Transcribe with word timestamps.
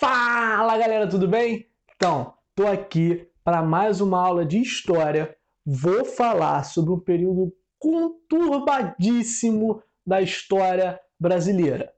Fala 0.00 0.78
galera, 0.78 1.06
tudo 1.06 1.28
bem? 1.28 1.68
Então, 1.94 2.32
tô 2.54 2.66
aqui 2.66 3.28
para 3.44 3.62
mais 3.62 4.00
uma 4.00 4.18
aula 4.18 4.46
de 4.46 4.58
história. 4.58 5.36
Vou 5.62 6.06
falar 6.06 6.64
sobre 6.64 6.94
um 6.94 6.98
período 6.98 7.54
conturbadíssimo 7.78 9.82
da 10.06 10.22
história 10.22 10.98
brasileira. 11.20 11.92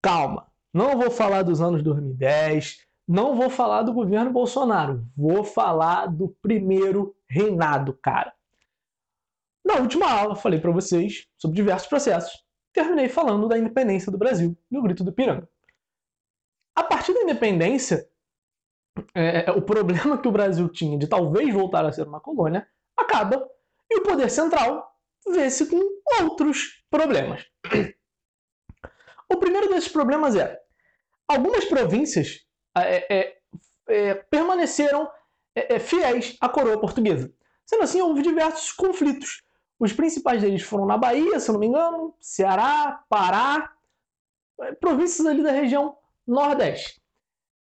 Calma, 0.00 0.46
não 0.72 0.96
vou 0.96 1.10
falar 1.10 1.42
dos 1.42 1.60
anos 1.60 1.82
2010, 1.82 2.86
não 3.08 3.34
vou 3.34 3.50
falar 3.50 3.82
do 3.82 3.92
governo 3.92 4.30
Bolsonaro, 4.30 5.04
vou 5.16 5.42
falar 5.42 6.06
do 6.06 6.28
primeiro 6.40 7.12
reinado, 7.28 7.92
cara. 7.94 8.32
Na 9.64 9.78
última 9.78 10.08
aula, 10.08 10.36
falei 10.36 10.60
para 10.60 10.70
vocês 10.70 11.26
sobre 11.36 11.56
diversos 11.56 11.88
processos. 11.88 12.44
Terminei 12.72 13.08
falando 13.08 13.48
da 13.48 13.58
independência 13.58 14.12
do 14.12 14.18
Brasil, 14.18 14.56
no 14.70 14.80
Grito 14.80 15.02
do 15.02 15.12
Piranga. 15.12 15.48
A 16.76 16.84
partir 16.84 17.14
da 17.14 17.22
independência, 17.22 18.06
é, 19.14 19.46
é, 19.46 19.50
o 19.50 19.62
problema 19.62 20.18
que 20.18 20.28
o 20.28 20.32
Brasil 20.32 20.68
tinha 20.68 20.98
de 20.98 21.06
talvez 21.06 21.52
voltar 21.52 21.86
a 21.86 21.92
ser 21.92 22.06
uma 22.06 22.20
colônia 22.20 22.68
acaba 22.96 23.48
e 23.90 23.98
o 23.98 24.02
poder 24.02 24.30
central 24.30 24.94
vê-se 25.26 25.66
com 25.66 25.80
outros 26.22 26.84
problemas. 26.90 27.44
O 29.28 29.38
primeiro 29.38 29.68
desses 29.68 29.88
problemas 29.88 30.36
é 30.36 30.60
algumas 31.26 31.64
províncias 31.64 32.46
é, 32.76 33.16
é, 33.18 33.38
é 33.88 34.14
permaneceram 34.14 35.10
é, 35.54 35.78
fiéis 35.78 36.36
à 36.40 36.48
coroa 36.48 36.78
portuguesa. 36.78 37.32
Sendo 37.64 37.82
assim, 37.82 38.00
houve 38.00 38.22
diversos 38.22 38.70
conflitos. 38.72 39.42
Os 39.78 39.92
principais 39.92 40.42
deles 40.42 40.62
foram 40.62 40.86
na 40.86 40.96
Bahia, 40.96 41.40
se 41.40 41.50
não 41.50 41.58
me 41.58 41.66
engano, 41.66 42.14
Ceará, 42.20 43.02
Pará, 43.08 43.72
províncias 44.80 45.26
ali 45.26 45.42
da 45.42 45.50
região 45.50 45.96
Nordeste. 46.26 47.00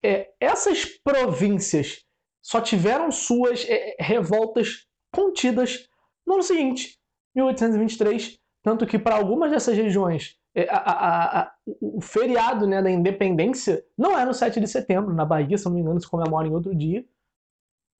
É, 0.04 0.32
essas 0.40 0.86
províncias 0.86 2.06
só 2.42 2.62
tiveram 2.62 3.12
suas 3.12 3.66
é, 3.68 3.96
revoltas 4.00 4.88
contidas 5.12 5.88
no 6.26 6.36
ano 6.36 6.44
seguinte, 6.44 7.00
1823, 7.36 8.40
tanto 8.62 8.86
que 8.86 8.98
para 9.00 9.16
algumas 9.16 9.52
dessas 9.52 9.76
regiões 9.76 10.38
é, 10.56 10.70
a, 10.70 10.78
a, 10.78 11.42
a, 11.42 11.56
o 11.82 12.00
feriado 12.00 12.66
né, 12.66 12.82
da 12.82 12.90
independência 12.90 13.86
não 13.98 14.18
é 14.18 14.26
no 14.26 14.34
7 14.34 14.60
de 14.60 14.68
setembro, 14.68 15.14
na 15.14 15.26
Bahia, 15.26 15.58
se 15.58 15.66
não 15.66 15.74
me 15.74 15.82
engano, 15.82 16.00
se 16.00 16.10
comemora 16.10 16.48
em 16.48 16.54
outro 16.54 16.74
dia, 16.74 17.06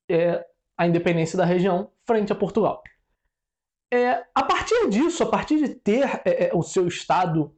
é 0.10 0.46
a 0.78 0.88
independência 0.88 1.38
da 1.38 1.44
região 1.46 1.92
frente 2.06 2.32
a 2.32 2.36
Portugal. 2.36 2.82
É, 3.92 4.26
a 4.34 4.44
partir 4.44 4.90
disso, 4.90 5.24
a 5.24 5.30
partir 5.30 5.58
de 5.58 5.76
ter 5.76 6.22
é, 6.26 6.48
é 6.48 6.52
o 6.54 6.64
seu 6.64 6.88
Estado 6.88 7.56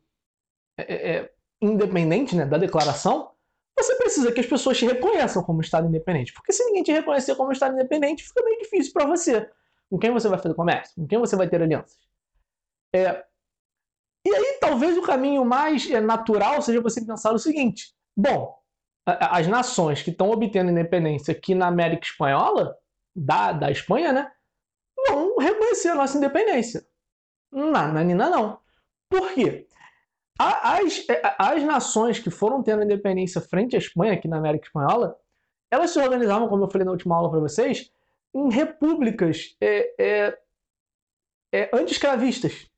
é, 0.77 1.31
independente 1.61 2.35
né, 2.35 2.45
da 2.45 2.57
declaração, 2.57 3.31
você 3.77 3.95
precisa 3.95 4.31
que 4.31 4.39
as 4.39 4.45
pessoas 4.45 4.77
te 4.77 4.85
reconheçam 4.85 5.43
como 5.43 5.61
Estado 5.61 5.87
independente. 5.87 6.33
Porque 6.33 6.51
se 6.51 6.63
ninguém 6.65 6.83
te 6.83 6.91
reconhecer 6.91 7.35
como 7.35 7.51
Estado 7.51 7.75
independente, 7.75 8.23
fica 8.23 8.43
meio 8.43 8.59
difícil 8.59 8.91
para 8.91 9.05
você. 9.05 9.49
Com 9.89 9.97
quem 9.97 10.11
você 10.11 10.27
vai 10.27 10.39
fazer 10.39 10.55
comércio? 10.55 10.95
Com 10.95 11.07
quem 11.07 11.19
você 11.19 11.35
vai 11.35 11.47
ter 11.47 11.61
alianças? 11.61 11.97
É... 12.93 13.23
E 14.25 14.35
aí, 14.35 14.57
talvez 14.59 14.97
o 14.97 15.03
caminho 15.03 15.45
mais 15.45 15.89
é, 15.89 16.01
natural 16.01 16.61
seja 16.61 16.81
você 16.81 17.05
pensar 17.05 17.33
o 17.33 17.39
seguinte: 17.39 17.93
bom, 18.15 18.57
as 19.05 19.47
nações 19.47 20.01
que 20.01 20.09
estão 20.09 20.29
obtendo 20.31 20.71
independência 20.71 21.31
aqui 21.31 21.55
na 21.55 21.67
América 21.67 22.05
Espanhola, 22.05 22.75
da, 23.15 23.53
da 23.53 23.71
Espanha, 23.71 24.11
né, 24.11 24.31
vão 25.07 25.37
reconhecer 25.37 25.89
a 25.89 25.95
nossa 25.95 26.17
independência. 26.17 26.85
Não, 27.51 27.93
Nina, 28.03 28.29
não. 28.29 28.59
Por 29.09 29.31
quê? 29.33 29.67
As, 30.39 31.07
é, 31.09 31.35
as 31.39 31.63
nações 31.63 32.19
que 32.19 32.29
foram 32.29 32.61
tendo 32.61 32.83
independência 32.83 33.41
frente 33.41 33.75
à 33.75 33.79
Espanha, 33.79 34.13
aqui 34.13 34.27
na 34.27 34.37
América 34.37 34.67
Espanhola, 34.67 35.17
elas 35.71 35.91
se 35.91 35.99
organizavam, 35.99 36.47
como 36.47 36.63
eu 36.63 36.69
falei 36.69 36.85
na 36.85 36.91
última 36.91 37.15
aula 37.15 37.29
para 37.29 37.39
vocês, 37.39 37.91
em 38.33 38.51
repúblicas 38.51 39.55
é, 39.59 39.95
é, 39.99 40.39
é, 41.51 41.69
anti-escravistas. 41.73 42.69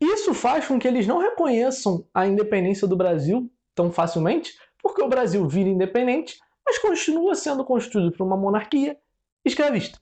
Isso 0.00 0.34
faz 0.34 0.66
com 0.66 0.78
que 0.78 0.88
eles 0.88 1.06
não 1.06 1.18
reconheçam 1.18 2.08
a 2.12 2.26
independência 2.26 2.88
do 2.88 2.96
Brasil 2.96 3.50
tão 3.74 3.92
facilmente, 3.92 4.58
porque 4.82 5.02
o 5.02 5.08
Brasil 5.08 5.46
vira 5.46 5.68
independente, 5.68 6.38
mas 6.64 6.78
continua 6.78 7.34
sendo 7.34 7.64
constituído 7.64 8.12
por 8.12 8.26
uma 8.26 8.36
monarquia 8.36 8.98
escravista. 9.44 10.00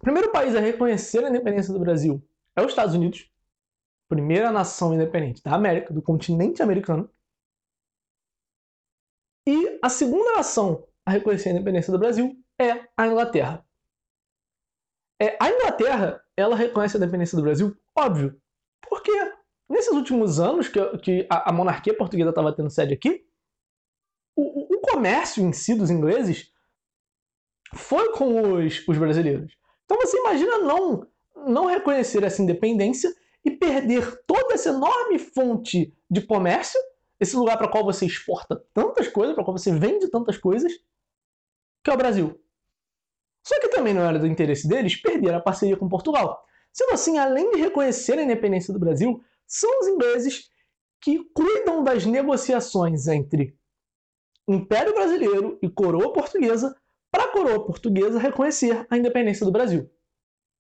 O 0.00 0.04
primeiro 0.04 0.30
país 0.30 0.54
a 0.54 0.60
reconhecer 0.60 1.24
a 1.24 1.28
independência 1.28 1.72
do 1.72 1.80
Brasil 1.80 2.22
é 2.56 2.62
os 2.62 2.68
Estados 2.68 2.94
Unidos, 2.94 3.30
primeira 4.14 4.52
nação 4.52 4.94
independente 4.94 5.42
da 5.42 5.54
América, 5.54 5.92
do 5.92 6.00
continente 6.00 6.62
americano. 6.62 7.10
E 9.44 9.78
a 9.82 9.88
segunda 9.88 10.36
nação 10.36 10.86
a 11.04 11.10
reconhecer 11.10 11.48
a 11.48 11.52
independência 11.52 11.92
do 11.92 11.98
Brasil 11.98 12.36
é 12.58 12.86
a 12.96 13.08
Inglaterra. 13.08 13.66
É, 15.20 15.36
a 15.40 15.50
Inglaterra, 15.50 16.24
ela 16.36 16.54
reconhece 16.54 16.96
a 16.96 16.98
independência 16.98 17.36
do 17.36 17.42
Brasil, 17.42 17.76
óbvio, 17.96 18.40
porque 18.88 19.10
nesses 19.68 19.92
últimos 19.92 20.38
anos 20.38 20.68
que, 20.68 20.98
que 20.98 21.26
a, 21.28 21.50
a, 21.50 21.52
monarquia 21.52 21.96
portuguesa 21.96 22.30
estava 22.30 22.54
tendo 22.54 22.70
sede 22.70 22.94
aqui, 22.94 23.26
o, 24.36 24.74
o, 24.74 24.80
comércio 24.80 25.42
em 25.42 25.52
si 25.52 25.74
dos 25.74 25.90
ingleses 25.90 26.52
foi 27.74 28.12
com 28.12 28.54
os, 28.54 28.86
os 28.86 28.96
brasileiros. 28.96 29.56
Então 29.84 29.96
você 29.96 30.16
imagina 30.18 30.58
não, 30.58 31.06
não 31.34 31.66
reconhecer 31.66 32.22
essa 32.22 32.40
independência 32.40 33.12
e 33.44 33.50
perder 33.50 34.22
toda 34.26 34.54
essa 34.54 34.70
enorme 34.70 35.18
fonte 35.18 35.94
de 36.10 36.20
comércio, 36.22 36.80
esse 37.20 37.36
lugar 37.36 37.58
para 37.58 37.68
qual 37.68 37.84
você 37.84 38.06
exporta 38.06 38.64
tantas 38.72 39.08
coisas, 39.08 39.34
para 39.34 39.44
qual 39.44 39.56
você 39.56 39.72
vende 39.72 40.08
tantas 40.08 40.38
coisas, 40.38 40.72
que 41.82 41.90
é 41.90 41.94
o 41.94 41.98
Brasil. 41.98 42.40
Só 43.46 43.60
que 43.60 43.68
também 43.68 43.92
não 43.92 44.02
era 44.02 44.18
do 44.18 44.26
interesse 44.26 44.66
deles 44.66 44.96
perder 44.96 45.34
a 45.34 45.40
parceria 45.40 45.76
com 45.76 45.88
Portugal. 45.88 46.44
Sendo 46.72 46.94
assim, 46.94 47.18
além 47.18 47.50
de 47.50 47.60
reconhecer 47.60 48.18
a 48.18 48.22
independência 48.22 48.72
do 48.72 48.80
Brasil, 48.80 49.22
são 49.46 49.80
os 49.80 49.86
ingleses 49.86 50.50
que 51.00 51.22
cuidam 51.34 51.84
das 51.84 52.06
negociações 52.06 53.06
entre 53.06 53.54
Império 54.48 54.94
Brasileiro 54.94 55.58
e 55.62 55.68
Coroa 55.68 56.12
Portuguesa 56.12 56.74
para 57.10 57.24
a 57.24 57.28
Coroa 57.28 57.64
Portuguesa 57.64 58.18
reconhecer 58.18 58.86
a 58.90 58.96
independência 58.96 59.44
do 59.44 59.52
Brasil. 59.52 59.90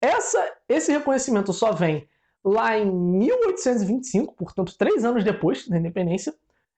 Essa, 0.01 0.57
esse 0.67 0.91
reconhecimento 0.91 1.53
só 1.53 1.72
vem 1.72 2.07
lá 2.43 2.77
em 2.77 2.91
1825, 2.91 4.35
portanto, 4.35 4.77
três 4.77 5.05
anos 5.05 5.23
depois 5.23 5.67
da 5.67 5.77
independência, 5.77 6.35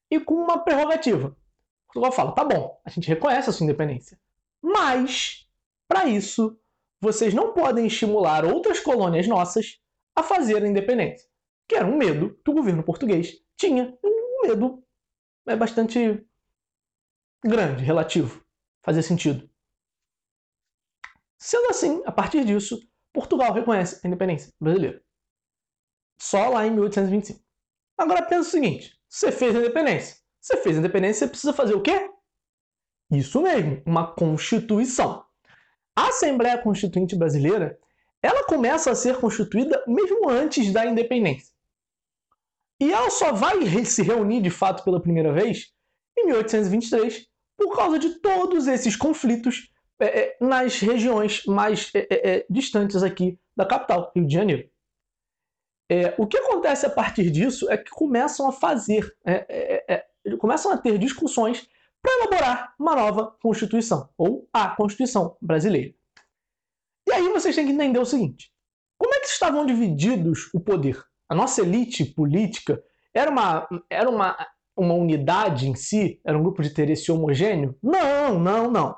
e 0.10 0.20
com 0.20 0.36
uma 0.36 0.60
prerrogativa. 0.60 1.36
Portugal 1.88 2.12
fala: 2.12 2.32
tá 2.34 2.44
bom, 2.44 2.80
a 2.86 2.90
gente 2.90 3.08
reconhece 3.08 3.50
a 3.50 3.54
sua 3.54 3.64
independência, 3.64 4.20
mas, 4.62 5.48
para 5.88 6.06
isso, 6.06 6.60
vocês 7.00 7.34
não 7.34 7.54
podem 7.54 7.88
estimular 7.88 8.46
outras 8.46 8.80
colônias 8.80 9.28
nossas 9.28 9.80
a 10.16 10.24
fazer 10.24 10.64
a 10.64 10.68
independência, 10.68 11.28
que 11.68 11.76
era 11.76 11.86
um 11.86 11.98
medo 11.98 12.40
que 12.44 12.52
o 12.52 12.54
governo 12.54 12.84
português 12.84 13.42
tinha, 13.58 13.98
um 14.04 14.48
medo 14.48 14.84
é 15.48 15.56
bastante 15.56 16.26
grande, 17.44 17.84
relativo, 17.84 18.44
fazia 18.84 19.04
sentido. 19.04 19.50
Sendo 21.38 21.70
assim, 21.70 22.02
a 22.06 22.12
partir 22.12 22.44
disso, 22.44 22.80
Portugal 23.14 23.54
reconhece 23.54 24.02
a 24.04 24.08
independência 24.08 24.52
brasileira. 24.60 25.05
Só 26.18 26.50
lá 26.50 26.66
em 26.66 26.72
1825. 26.72 27.40
Agora 27.98 28.24
pensa 28.24 28.50
o 28.50 28.52
seguinte: 28.52 28.98
você 29.08 29.32
fez 29.32 29.56
a 29.56 29.60
independência. 29.60 30.18
Você 30.42 30.58
fez 30.58 30.76
a 30.76 30.80
independência, 30.80 31.26
você 31.26 31.28
precisa 31.28 31.54
fazer 31.54 31.74
o 31.74 31.82
quê? 31.82 32.10
Isso 33.12 33.42
mesmo, 33.42 33.82
uma 33.86 34.14
constituição. 34.14 35.24
A 35.96 36.10
Assembleia 36.10 36.58
Constituinte 36.58 37.16
Brasileira, 37.16 37.80
ela 38.22 38.44
começa 38.46 38.92
a 38.92 38.96
ser 38.96 39.18
constituída 39.18 39.84
mesmo 39.88 40.30
antes 40.30 40.72
da 40.74 40.86
independência. 40.86 41.54
E 42.80 42.92
ela 42.92 43.10
só 43.10 43.32
vai 43.32 43.64
se 43.86 44.02
reunir 44.02 44.42
de 44.42 44.50
fato 44.50 44.84
pela 44.84 45.02
primeira 45.02 45.32
vez 45.32 45.74
em 46.18 46.26
1823, 46.26 47.28
por 47.58 47.76
causa 47.76 47.98
de 47.98 48.20
todos 48.20 48.68
esses 48.68 48.96
conflitos 48.96 49.72
é, 50.00 50.36
nas 50.42 50.80
regiões 50.80 51.46
mais 51.46 51.90
é, 51.94 52.08
é, 52.10 52.46
distantes 52.50 53.02
aqui 53.02 53.40
da 53.56 53.66
capital, 53.66 54.12
Rio 54.16 54.28
de 54.28 54.34
Janeiro. 54.34 54.70
É, 55.90 56.16
o 56.18 56.26
que 56.26 56.38
acontece 56.38 56.86
a 56.86 56.90
partir 56.90 57.30
disso 57.30 57.70
é 57.70 57.78
que 57.78 57.92
começam 57.92 58.48
a 58.48 58.52
fazer, 58.52 59.16
é, 59.24 59.84
é, 59.88 59.96
é 59.96 60.38
começam 60.38 60.72
a 60.72 60.78
ter 60.78 60.98
discussões 60.98 61.68
para 62.02 62.14
elaborar 62.14 62.74
uma 62.80 62.96
nova 62.96 63.36
Constituição, 63.42 64.10
ou 64.18 64.48
a 64.52 64.70
Constituição 64.70 65.38
brasileira. 65.42 65.94
E 67.08 67.12
aí 67.12 67.30
vocês 67.30 67.56
têm 67.56 67.66
que 67.66 67.72
entender 67.72 68.00
o 68.00 68.06
seguinte: 68.06 68.52
como 68.98 69.14
é 69.14 69.20
que 69.20 69.28
estavam 69.28 69.66
divididos 69.66 70.50
o 70.54 70.60
poder? 70.60 71.04
A 71.30 71.36
nossa 71.36 71.62
elite 71.62 72.06
política 72.06 72.84
era 73.14 73.30
uma, 73.30 73.68
era 73.90 74.10
uma, 74.10 74.38
uma 74.76 74.94
unidade 74.94 75.68
em 75.68 75.76
si? 75.76 76.20
Era 76.24 76.38
um 76.38 76.44
grupo 76.44 76.62
de 76.62 76.70
interesse 76.70 77.12
homogêneo? 77.12 77.78
Não, 77.82 78.40
não, 78.40 78.70
não. 78.70 78.96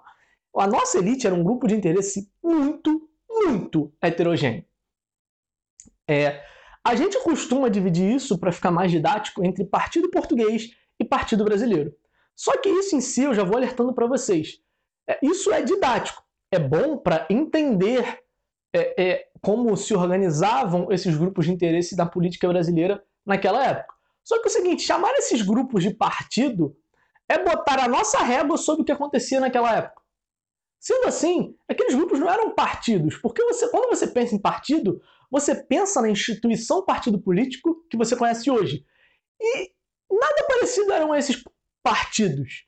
A 0.56 0.68
nossa 0.68 0.98
elite 0.98 1.28
era 1.28 1.36
um 1.36 1.44
grupo 1.44 1.68
de 1.68 1.76
interesse 1.76 2.32
muito, 2.44 3.10
muito 3.30 3.94
heterogêneo. 4.02 4.66
É, 6.10 6.44
a 6.88 6.96
gente 6.96 7.22
costuma 7.22 7.70
dividir 7.70 8.16
isso, 8.16 8.38
para 8.38 8.52
ficar 8.52 8.72
mais 8.72 8.90
didático, 8.90 9.44
entre 9.46 9.66
partido 9.66 10.10
português 10.10 10.72
e 10.98 11.04
Partido 11.04 11.44
Brasileiro. 11.44 11.94
Só 12.34 12.56
que 12.58 12.70
isso 12.70 12.96
em 12.96 13.02
si, 13.02 13.24
eu 13.24 13.34
já 13.34 13.44
vou 13.44 13.58
alertando 13.58 13.94
para 13.94 14.08
vocês, 14.08 14.62
é, 15.06 15.20
isso 15.22 15.52
é 15.52 15.62
didático, 15.62 16.24
é 16.50 16.58
bom 16.58 16.98
para 16.98 17.28
entender 17.30 18.24
é, 18.74 19.04
é, 19.04 19.28
como 19.42 19.76
se 19.76 19.94
organizavam 19.94 20.90
esses 20.90 21.16
grupos 21.18 21.46
de 21.46 21.52
interesse 21.52 21.94
da 21.94 22.06
política 22.06 22.48
brasileira 22.48 23.04
naquela 23.26 23.66
época. 23.66 23.94
Só 24.24 24.40
que 24.40 24.48
é 24.48 24.52
o 24.52 24.54
seguinte, 24.54 24.84
chamar 24.84 25.12
esses 25.16 25.42
grupos 25.42 25.84
de 25.84 25.94
partido 25.94 26.74
é 27.28 27.38
botar 27.44 27.84
a 27.84 27.88
nossa 27.88 28.20
régua 28.20 28.58
sobre 28.58 28.84
o 28.84 28.86
que 28.86 28.92
acontecia 28.94 29.42
naquela 29.42 29.76
época. 29.76 30.02
Sendo 30.80 31.08
assim, 31.08 31.54
aqueles 31.68 31.96
grupos 31.96 32.20
não 32.20 32.30
eram 32.30 32.56
partidos, 32.56 33.18
porque 33.18 33.44
você, 33.44 33.68
quando 33.70 33.90
você 33.90 34.08
pensa 34.08 34.36
em 34.36 34.40
partido, 34.40 35.02
você 35.30 35.56
pensa 35.56 36.02
na 36.02 36.10
instituição 36.10 36.86
partido 36.86 37.20
político 37.20 37.86
que 37.90 37.98
você 37.98 38.16
conhece 38.16 38.50
hoje. 38.50 38.86
E 39.40 39.72
nada 40.10 40.48
parecido 40.48 40.92
eram 40.92 41.14
esses 41.14 41.44
partidos. 41.84 42.66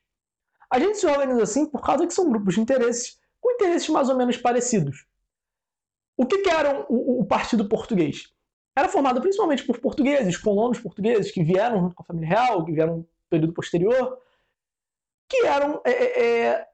A 0.70 0.78
gente 0.78 0.98
se 0.98 1.06
organiza 1.06 1.42
assim 1.42 1.66
por 1.66 1.82
causa 1.82 2.06
que 2.06 2.14
são 2.14 2.30
grupos 2.30 2.54
de 2.54 2.60
interesses 2.60 3.18
com 3.40 3.50
interesses 3.52 3.88
mais 3.88 4.08
ou 4.08 4.16
menos 4.16 4.36
parecidos. 4.36 5.06
O 6.16 6.26
que, 6.26 6.38
que 6.38 6.50
era 6.50 6.84
o, 6.88 7.22
o 7.22 7.26
Partido 7.26 7.66
Português? 7.66 8.30
Era 8.76 8.88
formado 8.88 9.20
principalmente 9.20 9.64
por 9.64 9.80
portugueses, 9.80 10.36
colonos 10.36 10.78
portugueses 10.78 11.32
que 11.32 11.42
vieram 11.42 11.80
junto 11.80 11.94
com 11.94 12.02
a 12.02 12.06
família 12.06 12.28
real, 12.28 12.64
que 12.64 12.72
vieram 12.72 12.98
no 12.98 13.08
período 13.28 13.54
posterior, 13.54 14.18
que 15.28 15.46
eram 15.46 15.80
é, 15.84 15.90
é, 15.90 16.46
é 16.46 16.68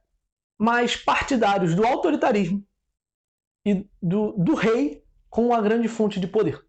mais 0.59 0.97
partidários 0.97 1.75
do 1.75 1.87
autoritarismo 1.87 2.67
e 3.65 3.89
do, 4.03 4.33
do 4.33 4.55
rei 4.55 5.06
como 5.37 5.53
a 5.53 5.61
grande 5.61 5.87
fonte 5.87 6.19
de 6.19 6.27
poder. 6.27 6.65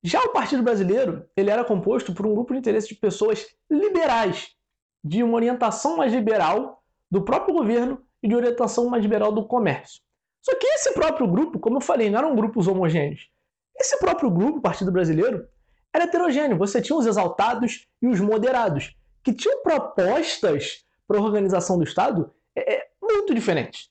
Já 0.00 0.20
o 0.20 0.28
Partido 0.32 0.62
Brasileiro 0.62 1.28
ele 1.36 1.50
era 1.50 1.64
composto 1.64 2.14
por 2.14 2.24
um 2.24 2.32
grupo 2.32 2.52
de 2.52 2.60
interesses 2.60 2.88
de 2.88 2.94
pessoas 2.94 3.44
liberais, 3.68 4.54
de 5.02 5.24
uma 5.24 5.34
orientação 5.34 5.96
mais 5.96 6.12
liberal 6.12 6.84
do 7.10 7.24
próprio 7.24 7.52
governo 7.52 8.00
e 8.22 8.28
de 8.28 8.36
orientação 8.36 8.88
mais 8.88 9.02
liberal 9.02 9.32
do 9.32 9.44
comércio. 9.44 10.00
Só 10.40 10.54
que 10.56 10.64
esse 10.68 10.94
próprio 10.94 11.26
grupo, 11.26 11.58
como 11.58 11.78
eu 11.78 11.80
falei, 11.80 12.08
não 12.08 12.20
eram 12.20 12.36
grupos 12.36 12.68
homogêneos. 12.68 13.28
Esse 13.76 13.98
próprio 13.98 14.30
grupo, 14.30 14.60
Partido 14.60 14.92
Brasileiro, 14.92 15.44
era 15.92 16.04
heterogêneo. 16.04 16.56
Você 16.58 16.80
tinha 16.80 16.96
os 16.96 17.06
exaltados 17.06 17.88
e 18.00 18.06
os 18.06 18.20
moderados, 18.20 18.94
que 19.24 19.32
tinham 19.32 19.64
propostas 19.64 20.84
para 21.08 21.18
a 21.18 21.22
organização 21.22 21.76
do 21.76 21.82
Estado 21.82 22.32
é, 22.54 22.74
é, 22.74 22.88
muito 23.02 23.34
diferentes. 23.34 23.90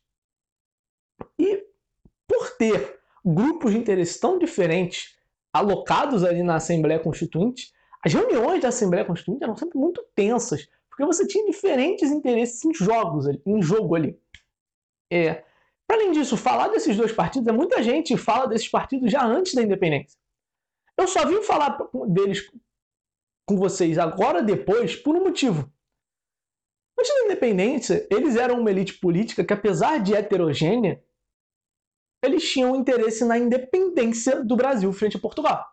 E 1.38 1.68
por 2.26 2.52
ter 2.52 3.03
grupos 3.24 3.72
de 3.72 3.78
interesse 3.78 4.20
tão 4.20 4.38
diferentes 4.38 5.16
alocados 5.54 6.24
ali 6.24 6.44
na 6.44 6.56
Assembleia 6.56 7.00
Constituinte, 7.00 7.72
as 8.04 8.14
reuniões 8.14 8.62
da 8.62 8.70
Assembleia 8.70 9.06
Constituinte 9.06 9.44
eram 9.44 9.56
sempre 9.56 9.78
muito 9.78 10.04
tensas, 10.14 10.68
porque 10.90 11.06
você 11.06 11.26
tinha 11.26 11.46
diferentes 11.46 12.12
interesses 12.12 12.64
em 12.66 12.74
jogos, 12.74 13.26
em 13.46 13.62
jogo 13.62 13.96
ali. 13.96 14.20
É. 15.12 15.44
Além 15.90 16.12
disso, 16.12 16.36
falar 16.36 16.70
desses 16.70 16.98
dois 16.98 17.12
partidos, 17.12 17.48
é 17.48 17.52
muita 17.52 17.84
gente 17.84 18.18
fala 18.18 18.48
desses 18.48 18.68
partidos 18.68 19.12
já 19.12 19.24
antes 19.24 19.54
da 19.54 19.62
independência. 19.62 20.18
Eu 20.98 21.08
só 21.08 21.26
vim 21.26 21.42
falar 21.42 21.78
deles 22.08 22.52
com 23.46 23.58
vocês 23.58 23.98
agora 23.98 24.42
depois 24.42 24.96
por 24.96 25.16
um 25.16 25.24
motivo. 25.24 25.72
Antes 26.98 27.14
da 27.14 27.26
independência, 27.26 28.08
eles 28.10 28.36
eram 28.36 28.60
uma 28.60 28.72
elite 28.72 28.94
política 29.00 29.44
que, 29.44 29.54
apesar 29.54 30.00
de 30.00 30.14
heterogênea, 30.14 31.04
eles 32.24 32.50
tinham 32.50 32.76
interesse 32.76 33.26
na 33.26 33.38
independência 33.38 34.44
do 34.44 34.56
Brasil 34.56 34.92
frente 34.94 35.18
a 35.18 35.20
Portugal. 35.20 35.66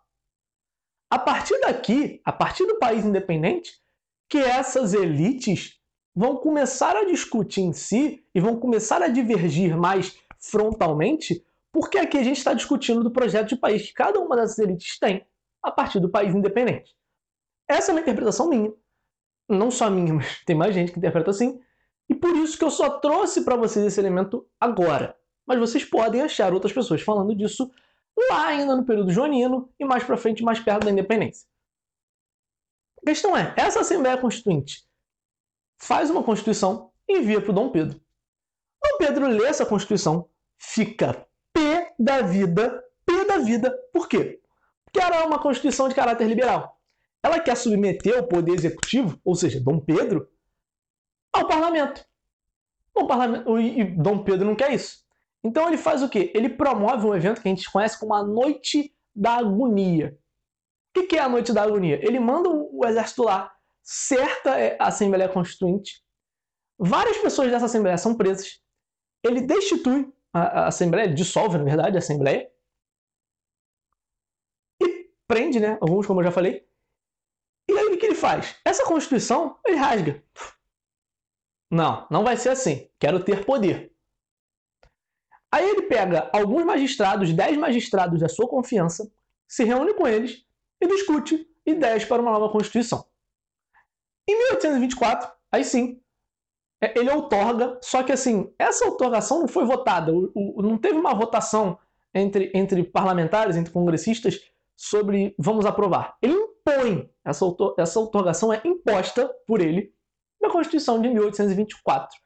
A 1.11 1.19
partir 1.19 1.59
daqui, 1.61 2.21
a 2.25 2.33
partir 2.33 2.67
do 2.67 2.79
país 2.79 3.05
independente, 3.05 3.81
que 4.29 4.39
essas 4.39 4.95
elites 4.95 5.79
vão 6.15 6.37
começar 6.37 6.97
a 6.97 7.05
discutir 7.05 7.63
em 7.63 7.73
si 7.73 8.25
e 8.35 8.41
vão 8.41 8.59
começar 8.59 9.03
a 9.03 9.09
divergir 9.09 9.77
mais 9.77 10.19
frontalmente, 10.39 11.45
porque 11.73 11.99
aqui 11.99 12.19
a 12.19 12.23
gente 12.23 12.39
está 12.39 12.53
discutindo 12.53 13.03
do 13.03 13.13
projeto 13.13 13.51
de 13.51 13.57
país 13.57 13.87
que 13.87 13.95
cada 13.95 14.21
uma 14.21 14.37
dessas 14.37 14.59
elites 14.59 14.99
tem 14.99 15.25
a 15.63 15.71
partir 15.71 16.01
do 16.01 16.11
país 16.11 16.35
independente. 16.35 16.95
Essa 17.69 17.91
é 17.91 17.95
uma 17.95 18.01
interpretação 18.01 18.49
minha 18.49 18.73
não 19.51 19.71
só 19.71 19.91
minha, 19.91 20.15
mas 20.15 20.43
tem 20.45 20.57
mais 20.57 20.75
gente 20.75 20.93
que 20.93 20.99
interpreta 20.99 21.31
assim. 21.31 21.61
E 22.09 22.15
por 22.15 22.35
isso 22.37 22.57
que 22.57 22.65
eu 22.65 22.71
só 22.71 22.99
trouxe 22.99 23.45
para 23.45 23.57
vocês 23.57 23.85
esse 23.85 24.01
elemento 24.01 24.47
agora. 24.59 25.17
Mas 25.51 25.59
vocês 25.59 25.85
podem 25.85 26.23
achar 26.23 26.55
outras 26.55 26.73
pessoas 26.73 27.03
falando 27.03 27.35
disso 27.35 27.69
lá 28.31 28.47
ainda 28.47 28.77
no 28.77 28.85
período 28.85 29.11
joanino 29.11 29.69
e 29.81 29.85
mais 29.85 30.05
para 30.05 30.17
frente, 30.17 30.45
mais 30.45 30.61
perto 30.61 30.85
da 30.85 30.93
independência. 30.93 31.45
A 33.03 33.05
questão 33.05 33.37
é, 33.37 33.53
essa 33.57 33.81
Assembleia 33.81 34.17
Constituinte 34.17 34.87
faz 35.77 36.09
uma 36.09 36.23
Constituição 36.23 36.93
e 37.09 37.19
envia 37.19 37.41
para 37.41 37.51
o 37.51 37.53
Dom 37.53 37.73
Pedro. 37.73 38.01
Dom 38.81 38.99
Pedro 38.99 39.27
lê 39.27 39.45
essa 39.45 39.67
Constituição, 39.67 40.31
fica 40.57 41.27
pé 41.53 41.97
da 41.99 42.23
vida, 42.23 42.85
pé 43.05 43.25
da 43.25 43.39
vida. 43.39 43.77
Por 43.93 44.09
quê? 44.09 44.41
Porque 44.85 45.05
era 45.05 45.27
uma 45.27 45.43
Constituição 45.43 45.89
de 45.89 45.97
caráter 45.97 46.29
liberal. 46.29 46.81
Ela 47.25 47.41
quer 47.41 47.57
submeter 47.57 48.21
o 48.21 48.29
poder 48.29 48.55
executivo, 48.55 49.21
ou 49.25 49.35
seja, 49.35 49.61
Dom 49.61 49.81
Pedro, 49.81 50.31
ao 51.33 51.49
parlamento. 51.49 52.09
Parlamento 53.09 53.59
e 53.59 53.83
Dom 53.97 54.23
Pedro 54.23 54.47
não 54.47 54.55
quer 54.55 54.73
isso. 54.73 55.10
Então 55.43 55.69
ele 55.69 55.79
faz 55.79 56.03
o 56.03 56.09
quê? 56.09 56.31
Ele 56.35 56.49
promove 56.49 57.07
um 57.07 57.15
evento 57.15 57.41
que 57.41 57.49
a 57.49 57.55
gente 57.55 57.71
conhece 57.71 57.99
como 57.99 58.15
a 58.15 58.23
Noite 58.23 58.95
da 59.15 59.39
Agonia. 59.39 60.19
O 60.97 61.07
que 61.07 61.17
é 61.17 61.21
a 61.21 61.29
Noite 61.29 61.53
da 61.53 61.63
Agonia? 61.63 61.99
Ele 62.05 62.19
manda 62.19 62.49
o 62.49 62.85
exército 62.85 63.23
lá, 63.23 63.53
certa 63.83 64.55
a 64.79 64.89
Assembleia 64.89 65.29
Constituinte, 65.29 66.05
várias 66.79 67.19
pessoas 67.19 67.51
dessa 67.51 67.67
Assembleia 67.67 67.99
são 67.99 68.17
presas, 68.17 68.61
ele 69.23 69.41
destitui 69.41 70.13
a, 70.33 70.67
Assembleia, 70.67 71.13
dissolve, 71.13 71.59
na 71.59 71.65
verdade, 71.65 71.97
a 71.97 71.99
Assembleia, 71.99 72.51
e 74.83 75.11
prende, 75.27 75.61
né? 75.61 75.79
Alguns, 75.81 76.07
como 76.07 76.21
eu 76.21 76.25
já 76.25 76.33
falei, 76.33 76.67
e 77.69 77.79
aí 77.79 77.87
o 77.87 77.99
que 77.99 78.07
ele 78.07 78.15
faz? 78.15 78.57
Essa 78.65 78.85
Constituição 78.85 79.59
ele 79.65 79.77
rasga. 79.77 80.25
Não, 81.71 82.07
não 82.11 82.25
vai 82.25 82.37
ser 82.37 82.49
assim. 82.49 82.91
Quero 82.99 83.23
ter 83.23 83.45
poder. 83.45 83.95
Aí 85.53 85.69
ele 85.69 85.83
pega 85.83 86.31
alguns 86.33 86.65
magistrados, 86.65 87.33
dez 87.33 87.57
magistrados 87.57 88.21
da 88.21 88.29
sua 88.29 88.49
confiança, 88.49 89.11
se 89.49 89.65
reúne 89.65 89.95
com 89.95 90.07
eles 90.07 90.45
e 90.81 90.87
discute 90.87 91.49
ideias 91.67 92.05
para 92.05 92.23
uma 92.23 92.31
nova 92.31 92.51
Constituição. 92.51 93.05
Em 94.29 94.37
1824, 94.37 95.31
aí 95.51 95.65
sim, 95.65 96.01
é, 96.81 96.99
ele 96.99 97.11
outorga, 97.11 97.79
só 97.83 98.03
que 98.03 98.13
assim, 98.13 98.53
essa 98.59 98.85
outorgação 98.85 99.41
não 99.41 99.49
foi 99.49 99.65
votada, 99.65 100.13
não 100.57 100.79
teve 100.79 100.99
uma 100.99 101.15
votação 101.15 101.79
entre, 102.15 102.51
entre 102.55 102.85
parlamentares, 102.85 103.57
entre 103.57 103.73
congressistas, 103.73 104.41
sobre 104.77 105.35
vamos 105.37 105.67
aprovar. 105.67 106.17
Ele 106.23 106.33
impõe, 106.33 107.11
essa, 107.25 107.45
essa 107.77 107.99
outorgação 107.99 108.53
é 108.53 108.63
imposta 108.65 109.29
por 109.47 109.61
ele 109.61 109.93
na 110.41 110.49
Constituição 110.49 111.01
de 111.03 111.09
1824, 111.09 112.19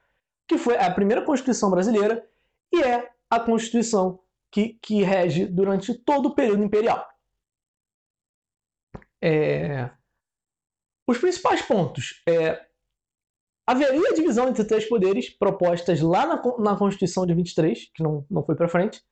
que 0.46 0.56
foi 0.56 0.76
a 0.76 0.90
primeira 0.90 1.22
Constituição 1.22 1.70
brasileira 1.70 2.24
e 2.72 2.82
é 2.82 3.13
a 3.30 3.40
Constituição 3.40 4.20
que, 4.50 4.78
que 4.80 5.02
rege 5.02 5.46
durante 5.46 5.94
todo 5.94 6.26
o 6.26 6.34
período 6.34 6.62
imperial. 6.62 7.06
É... 9.20 9.90
Os 11.06 11.18
principais 11.18 11.62
pontos. 11.62 12.22
É... 12.28 12.64
Haveria 13.66 14.14
divisão 14.14 14.48
entre 14.48 14.64
três 14.64 14.86
poderes 14.86 15.30
propostas 15.30 16.00
lá 16.00 16.26
na, 16.26 16.42
na 16.58 16.76
Constituição 16.76 17.26
de 17.26 17.34
23, 17.34 17.90
que 17.94 18.02
não, 18.02 18.26
não 18.30 18.44
foi 18.44 18.54
para 18.54 18.68
frente, 18.68 19.02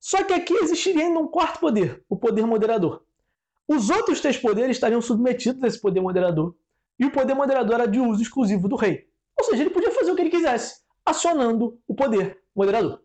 só 0.00 0.22
que 0.22 0.32
aqui 0.32 0.54
existiria 0.54 1.04
ainda 1.04 1.18
um 1.18 1.28
quarto 1.28 1.60
poder, 1.60 2.04
o 2.08 2.16
poder 2.16 2.44
moderador. 2.46 3.02
Os 3.68 3.90
outros 3.90 4.20
três 4.20 4.36
poderes 4.36 4.76
estariam 4.76 5.00
submetidos 5.00 5.62
a 5.62 5.66
esse 5.66 5.80
poder 5.80 6.00
moderador. 6.00 6.54
E 6.98 7.04
o 7.04 7.10
poder 7.10 7.34
moderador 7.34 7.74
era 7.74 7.86
de 7.86 7.98
uso 7.98 8.22
exclusivo 8.22 8.68
do 8.68 8.76
rei. 8.76 9.08
Ou 9.36 9.44
seja, 9.44 9.62
ele 9.62 9.70
podia 9.70 9.90
fazer 9.90 10.10
o 10.10 10.14
que 10.14 10.22
ele 10.22 10.30
quisesse, 10.30 10.80
acionando 11.04 11.78
o 11.86 11.94
poder 11.94 12.40
moderador. 12.54 13.02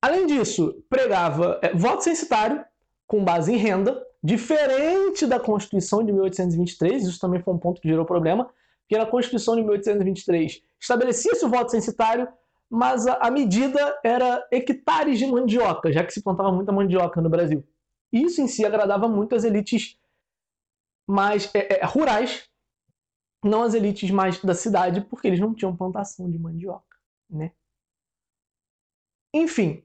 Além 0.00 0.26
disso, 0.26 0.84
pregava 0.88 1.58
é, 1.62 1.74
voto 1.74 2.04
censitário 2.04 2.64
com 3.06 3.24
base 3.24 3.52
em 3.52 3.56
renda, 3.56 4.06
diferente 4.22 5.26
da 5.26 5.40
Constituição 5.40 6.04
de 6.04 6.12
1823, 6.12 7.04
isso 7.04 7.18
também 7.18 7.40
foi 7.40 7.54
um 7.54 7.58
ponto 7.58 7.80
que 7.80 7.88
gerou 7.88 8.04
problema, 8.04 8.50
porque 8.82 8.98
na 8.98 9.06
Constituição 9.06 9.56
de 9.56 9.62
1823 9.62 10.62
estabelecia-se 10.80 11.44
o 11.44 11.48
voto 11.48 11.70
censitário, 11.70 12.28
mas 12.70 13.06
a, 13.06 13.14
a 13.14 13.30
medida 13.30 13.98
era 14.04 14.46
hectares 14.52 15.18
de 15.18 15.26
mandioca, 15.26 15.92
já 15.92 16.04
que 16.04 16.12
se 16.12 16.22
plantava 16.22 16.52
muita 16.52 16.72
mandioca 16.72 17.20
no 17.20 17.30
Brasil. 17.30 17.66
Isso 18.12 18.40
em 18.40 18.46
si 18.46 18.64
agradava 18.64 19.08
muito 19.08 19.34
as 19.34 19.44
elites 19.44 19.98
mais 21.06 21.52
é, 21.54 21.80
é, 21.80 21.84
rurais, 21.84 22.48
não 23.42 23.62
as 23.62 23.74
elites 23.74 24.10
mais 24.10 24.40
da 24.42 24.54
cidade, 24.54 25.00
porque 25.00 25.28
eles 25.28 25.40
não 25.40 25.54
tinham 25.54 25.76
plantação 25.76 26.30
de 26.30 26.38
mandioca, 26.38 26.96
né? 27.30 27.52
Enfim, 29.32 29.82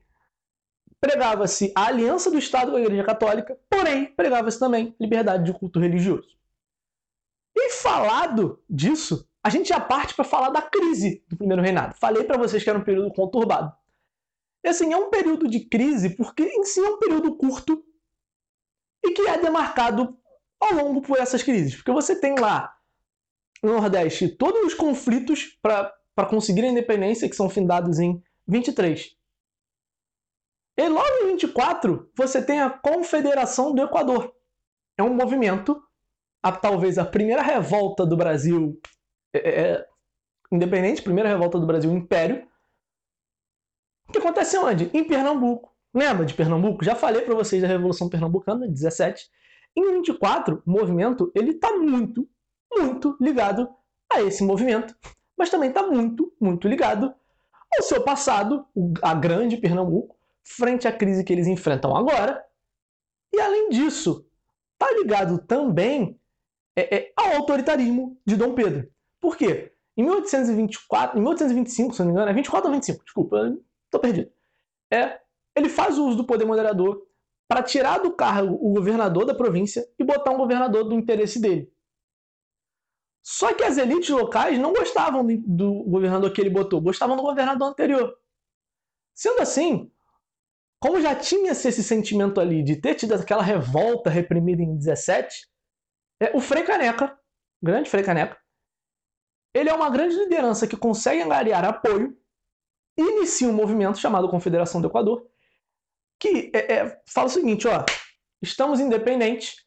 pregava-se 1.04 1.74
a 1.76 1.88
aliança 1.88 2.32
do 2.32 2.38
Estado 2.38 2.72
com 2.72 2.78
a 2.78 2.82
Igreja 2.82 3.04
Católica, 3.04 3.60
porém 3.70 4.06
pregava-se 4.06 4.58
também 4.58 4.96
liberdade 4.98 5.44
de 5.44 5.60
culto 5.60 5.78
religioso. 5.78 6.30
falado 7.82 8.64
disso, 8.70 9.28
a 9.44 9.50
gente 9.50 9.68
já 9.68 9.82
parte 9.82 10.16
para 10.16 10.24
falar 10.24 10.50
da 10.50 10.62
crise 10.62 11.22
do 11.28 11.36
primeiro 11.36 11.62
reinado. 11.62 11.96
Falei 11.96 12.24
para 12.24 12.38
vocês 12.38 12.64
que 12.64 12.70
era 12.70 12.80
um 12.80 12.84
período 12.84 13.14
conturbado. 13.14 13.76
E 14.64 14.70
assim, 14.70 14.94
é 14.94 14.98
um 14.98 15.10
período 15.10 15.50
de 15.50 15.60
crise 15.60 16.12
porque 16.12 16.44
em 16.44 16.64
si 16.64 16.80
é 16.80 16.90
um 16.90 16.98
período 16.98 17.36
curto 17.36 17.84
e 19.04 19.12
que 19.12 19.28
é 19.28 19.38
demarcado 19.38 20.18
ao 20.58 20.74
longo 20.74 21.02
por 21.02 21.18
essas 21.20 21.44
crises. 21.44 21.76
Porque 21.76 21.92
você 21.92 22.18
tem 22.18 22.40
lá 22.40 22.74
no 23.62 23.74
Nordeste 23.74 24.30
todos 24.30 24.62
os 24.64 24.74
conflitos 24.74 25.58
para 25.62 26.26
conseguir 26.30 26.64
a 26.64 26.70
independência 26.70 27.28
que 27.28 27.36
são 27.36 27.50
findados 27.50 28.00
em 28.00 28.24
23. 28.48 29.18
E 30.78 30.88
logo 30.88 31.08
em 31.22 31.28
24, 31.28 32.12
você 32.16 32.42
tem 32.44 32.60
a 32.60 32.70
Confederação 32.70 33.74
do 33.74 33.82
Equador. 33.82 34.34
É 34.98 35.04
um 35.04 35.14
movimento, 35.14 35.82
a, 36.42 36.52
talvez 36.52 36.98
a 36.98 37.06
primeira 37.06 37.42
revolta 37.42 38.06
do 38.06 38.18
Brasil 38.18 38.80
é, 39.34 39.38
é, 39.38 39.62
é 39.62 39.88
independente, 40.52 41.02
primeira 41.02 41.30
revolta 41.30 41.60
do 41.60 41.68
Brasil 41.68 41.92
Império, 41.92 42.48
que 44.14 44.20
acontece 44.20 44.58
onde? 44.58 44.90
Em 44.94 45.04
Pernambuco. 45.04 45.74
Lembra 45.94 46.26
de 46.26 46.34
Pernambuco? 46.34 46.86
Já 46.86 46.96
falei 46.96 47.24
para 47.24 47.36
vocês 47.36 47.62
da 47.62 47.68
Revolução 47.68 48.08
Pernambucana, 48.08 48.68
de 48.68 48.74
17. 48.74 49.28
Em 49.76 49.92
24, 49.96 50.62
o 50.66 50.72
movimento 50.72 51.32
ele 51.36 51.52
está 51.52 51.76
muito, 51.76 52.30
muito 52.72 53.18
ligado 53.20 53.68
a 54.12 54.22
esse 54.22 54.44
movimento, 54.44 54.96
mas 55.36 55.50
também 55.50 55.70
está 55.70 55.84
muito, 55.84 56.32
muito 56.40 56.68
ligado 56.68 57.14
ao 57.76 57.84
seu 57.84 58.04
passado, 58.04 58.66
a 59.02 59.16
grande 59.16 59.58
Pernambuco, 59.58 60.16
frente 60.44 60.88
à 60.88 60.92
crise 60.92 61.24
que 61.24 61.32
eles 61.32 61.48
enfrentam 61.48 61.96
agora. 61.96 62.44
E 63.32 63.40
além 63.40 63.70
disso, 63.70 64.28
está 64.74 64.92
ligado 64.94 65.40
também 65.40 66.20
é, 66.76 66.96
é, 66.96 67.14
ao 67.16 67.38
autoritarismo 67.38 68.20
de 68.26 68.36
Dom 68.36 68.54
Pedro. 68.54 68.92
Por 69.20 69.38
quê? 69.38 69.74
Em 69.96 70.04
1824, 70.04 71.18
em 71.18 71.22
1825, 71.22 71.94
se 71.94 72.00
não 72.00 72.08
me 72.08 72.12
engano, 72.14 72.30
é 72.30 72.34
24 72.34 72.68
ou 72.68 72.74
25, 72.74 73.04
desculpa, 73.04 73.58
estou 73.86 74.02
perdido. 74.02 74.32
É, 74.92 75.20
ele 75.56 75.70
faz 75.70 75.98
uso 75.98 76.18
do 76.18 76.26
poder 76.26 76.46
moderador 76.46 77.06
para 77.48 77.62
tirar 77.62 78.00
do 78.00 78.12
cargo 78.12 78.56
o 78.56 78.74
governador 78.74 79.26
da 79.26 79.36
província 79.36 79.88
e 80.00 80.04
botar 80.04 80.32
um 80.32 80.38
governador 80.38 80.84
do 80.84 80.96
interesse 80.96 81.40
dele. 81.40 81.72
Só 83.22 83.54
que 83.54 83.64
as 83.64 83.78
elites 83.78 84.10
locais 84.10 84.60
não 84.60 84.74
gostavam 84.74 85.26
do 85.26 85.84
governador 85.84 86.34
que 86.34 86.42
ele 86.42 86.50
botou, 86.50 86.82
gostavam 86.82 87.16
do 87.16 87.22
governador 87.22 87.70
anterior. 87.70 88.18
Sendo 89.14 89.42
assim, 89.42 89.92
como 90.84 91.00
já 91.00 91.16
tinha-se 91.16 91.70
esse 91.70 91.82
sentimento 91.82 92.42
ali 92.42 92.62
de 92.62 92.76
ter 92.76 92.94
tido 92.96 93.14
aquela 93.14 93.42
revolta 93.42 94.10
reprimida 94.10 94.62
em 94.62 94.76
17, 94.76 95.50
é, 96.20 96.36
o 96.36 96.42
Frei 96.42 96.62
Caneca, 96.64 97.18
o 97.62 97.66
grande 97.66 97.90
Frei 97.90 98.04
Caneca, 98.04 98.38
ele 99.54 99.70
é 99.70 99.74
uma 99.74 99.90
grande 99.90 100.14
liderança 100.18 100.68
que 100.68 100.76
consegue 100.76 101.22
angariar 101.22 101.64
apoio 101.64 102.22
inicia 102.98 103.48
um 103.48 103.54
movimento 103.54 103.98
chamado 103.98 104.28
Confederação 104.28 104.82
do 104.82 104.90
Equador, 104.90 105.26
que 106.20 106.52
é, 106.54 106.74
é, 106.74 107.02
fala 107.08 107.28
o 107.28 107.32
seguinte, 107.32 107.66
ó, 107.66 107.86
estamos 108.42 108.82
independentes, 108.82 109.66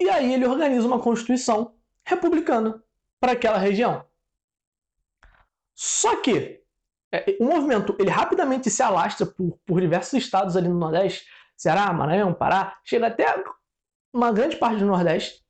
e 0.00 0.08
aí 0.08 0.32
ele 0.32 0.46
organiza 0.46 0.86
uma 0.86 1.02
constituição 1.02 1.76
republicana 2.06 2.80
para 3.18 3.32
aquela 3.32 3.58
região. 3.58 4.08
Só 5.74 6.22
que 6.22 6.63
é, 7.14 7.36
o 7.38 7.44
movimento 7.44 7.94
ele 7.98 8.10
rapidamente 8.10 8.68
se 8.68 8.82
alastra 8.82 9.24
por, 9.24 9.58
por 9.64 9.80
diversos 9.80 10.14
estados 10.14 10.56
ali 10.56 10.68
no 10.68 10.78
Nordeste, 10.78 11.26
Ceará, 11.56 11.92
Maranhão, 11.92 12.34
Pará, 12.34 12.76
chega 12.84 13.06
até 13.06 13.42
uma 14.12 14.32
grande 14.32 14.56
parte 14.56 14.78
do 14.78 14.86
Nordeste, 14.86 15.44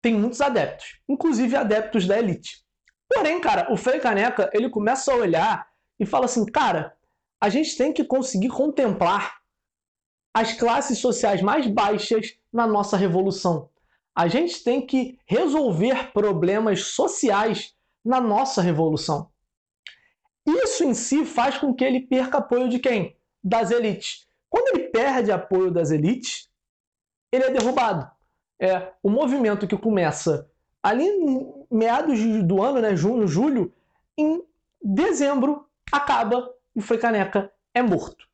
tem 0.00 0.14
muitos 0.14 0.40
adeptos, 0.40 1.00
inclusive 1.08 1.56
adeptos 1.56 2.06
da 2.06 2.18
elite. 2.18 2.64
Porém, 3.08 3.40
cara, 3.40 3.72
o 3.72 3.76
Frei 3.76 4.00
Caneca 4.00 4.50
ele 4.52 4.70
começa 4.70 5.12
a 5.12 5.16
olhar 5.16 5.68
e 5.98 6.06
fala 6.06 6.24
assim, 6.24 6.44
cara, 6.46 6.96
a 7.40 7.48
gente 7.48 7.76
tem 7.76 7.92
que 7.92 8.04
conseguir 8.04 8.48
contemplar 8.48 9.38
as 10.32 10.52
classes 10.52 10.98
sociais 10.98 11.42
mais 11.42 11.66
baixas 11.66 12.36
na 12.52 12.66
nossa 12.66 12.96
revolução. 12.96 13.68
A 14.14 14.26
gente 14.26 14.64
tem 14.64 14.84
que 14.84 15.18
resolver 15.26 16.12
problemas 16.12 16.84
sociais 16.84 17.74
na 18.04 18.20
nossa 18.20 18.62
revolução. 18.62 19.30
Isso 20.46 20.84
em 20.84 20.94
si 20.94 21.24
faz 21.24 21.58
com 21.58 21.74
que 21.74 21.84
ele 21.84 22.00
perca 22.00 22.38
apoio 22.38 22.68
de 22.68 22.78
quem? 22.78 23.16
Das 23.42 23.70
elites. 23.70 24.26
Quando 24.48 24.76
ele 24.76 24.88
perde 24.88 25.32
apoio 25.32 25.70
das 25.70 25.90
elites, 25.90 26.48
ele 27.32 27.44
é 27.44 27.50
derrubado. 27.50 28.10
É 28.60 28.92
o 29.02 29.10
movimento 29.10 29.66
que 29.66 29.76
começa 29.76 30.48
ali 30.82 31.04
em 31.04 31.66
meados 31.70 32.20
do 32.44 32.62
ano, 32.62 32.80
né, 32.80 32.94
junho, 32.94 33.26
julho, 33.26 33.72
em 34.16 34.42
dezembro 34.82 35.66
acaba 35.90 36.52
e 36.76 36.80
Frei 36.80 37.00
Caneca 37.00 37.50
é 37.72 37.82
morto. 37.82 38.28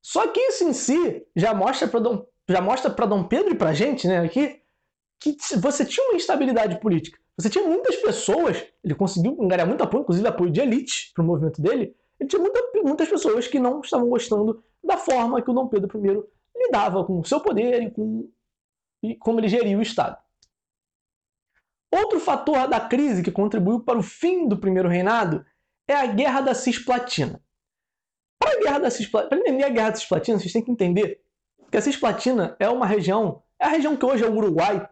Só 0.00 0.26
que 0.28 0.40
isso 0.40 0.64
em 0.64 0.72
si 0.72 1.26
já 1.34 1.52
mostra 1.52 1.88
para 1.88 2.00
Dom, 2.00 2.26
já 2.48 2.60
mostra 2.60 2.90
para 2.90 3.06
Dom 3.06 3.24
Pedro 3.24 3.52
e 3.52 3.56
para 3.56 3.74
gente, 3.74 4.06
né, 4.06 4.20
aqui, 4.20 4.62
que 5.20 5.36
você 5.56 5.84
tinha 5.84 6.06
uma 6.08 6.16
instabilidade 6.16 6.80
política. 6.80 7.18
Você 7.36 7.48
tinha 7.48 7.64
muitas 7.64 7.96
pessoas, 7.96 8.64
ele 8.82 8.94
conseguiu 8.94 9.36
angariar 9.40 9.66
muito 9.66 9.82
apoio, 9.82 10.02
inclusive 10.02 10.26
apoio 10.26 10.50
de 10.50 10.60
elite 10.60 11.12
para 11.14 11.22
o 11.22 11.26
movimento 11.26 11.62
dele. 11.62 11.94
Ele 12.18 12.28
tinha 12.28 12.40
muita, 12.40 12.60
muitas 12.82 13.08
pessoas 13.08 13.46
que 13.46 13.60
não 13.60 13.80
estavam 13.80 14.08
gostando 14.08 14.62
da 14.82 14.96
forma 14.96 15.40
que 15.40 15.50
o 15.50 15.54
Dom 15.54 15.68
Pedro 15.68 15.88
I 16.04 16.22
lidava 16.56 17.04
com 17.04 17.20
o 17.20 17.24
seu 17.24 17.40
poder 17.40 17.82
e 17.82 17.90
com 17.90 18.28
e 19.02 19.14
como 19.14 19.38
ele 19.38 19.48
geria 19.48 19.78
o 19.78 19.82
Estado. 19.82 20.16
Outro 21.90 22.20
fator 22.20 22.68
da 22.68 22.80
crise 22.80 23.22
que 23.22 23.30
contribuiu 23.30 23.80
para 23.80 23.98
o 23.98 24.02
fim 24.02 24.46
do 24.46 24.58
primeiro 24.58 24.88
reinado 24.88 25.44
é 25.86 25.94
a 25.94 26.06
Guerra 26.06 26.42
da 26.42 26.54
Cisplatina. 26.54 27.40
Para 28.38 28.52
a 28.52 28.60
Guerra 28.60 28.78
da 28.80 28.90
Cisplatina, 28.90 29.28
para 29.28 29.38
entender 29.38 29.64
a 29.64 29.70
Guerra 29.70 29.90
da 29.90 29.96
Cisplatina, 29.96 30.38
vocês 30.38 30.52
têm 30.52 30.64
que 30.64 30.70
entender 30.70 31.22
que 31.70 31.76
a 31.76 31.80
Cisplatina 31.80 32.56
é 32.58 32.68
uma 32.68 32.86
região, 32.86 33.42
é 33.58 33.66
a 33.66 33.68
região 33.68 33.96
que 33.96 34.04
hoje 34.04 34.24
é 34.24 34.28
o 34.28 34.36
Uruguai, 34.36 34.88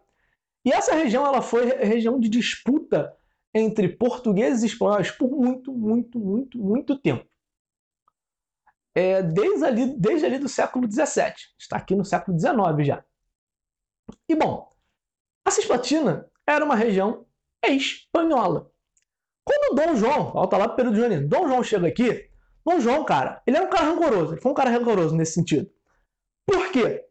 e 0.66 0.72
essa 0.72 0.96
região 0.96 1.24
ela 1.24 1.40
foi 1.40 1.64
região 1.76 2.18
de 2.18 2.28
disputa 2.28 3.16
entre 3.54 3.88
portugueses 3.88 4.64
e 4.64 4.66
espanhóis 4.66 5.12
por 5.12 5.30
muito, 5.30 5.72
muito, 5.72 6.18
muito, 6.18 6.58
muito 6.58 6.98
tempo. 6.98 7.24
É, 8.92 9.22
desde, 9.22 9.64
ali, 9.64 9.96
desde 9.96 10.26
ali 10.26 10.38
do 10.40 10.48
século 10.48 10.90
XVII. 10.90 11.34
Está 11.56 11.76
aqui 11.76 11.94
no 11.94 12.04
século 12.04 12.36
XIX 12.36 12.84
já. 12.84 13.04
E 14.28 14.34
bom, 14.34 14.72
a 15.44 15.52
Cisplatina 15.52 16.28
era 16.44 16.64
uma 16.64 16.74
região 16.74 17.24
espanhola. 17.64 18.68
Quando 19.44 19.76
Dom 19.76 19.94
João, 19.94 20.32
volta 20.32 20.56
lá 20.56 20.66
para 20.66 20.76
Pedro 20.76 20.92
de 20.92 21.00
Janeiro, 21.00 21.28
Dom 21.28 21.46
João 21.46 21.62
chega 21.62 21.86
aqui, 21.86 22.28
Dom 22.64 22.80
João, 22.80 23.04
cara, 23.04 23.40
ele 23.46 23.56
era 23.56 23.66
um 23.66 23.70
cara 23.70 23.86
rancoroso, 23.86 24.32
ele 24.32 24.40
foi 24.40 24.50
um 24.50 24.54
cara 24.54 24.70
rancoroso 24.70 25.14
nesse 25.14 25.34
sentido. 25.34 25.70
Por 26.44 26.72
quê? 26.72 27.05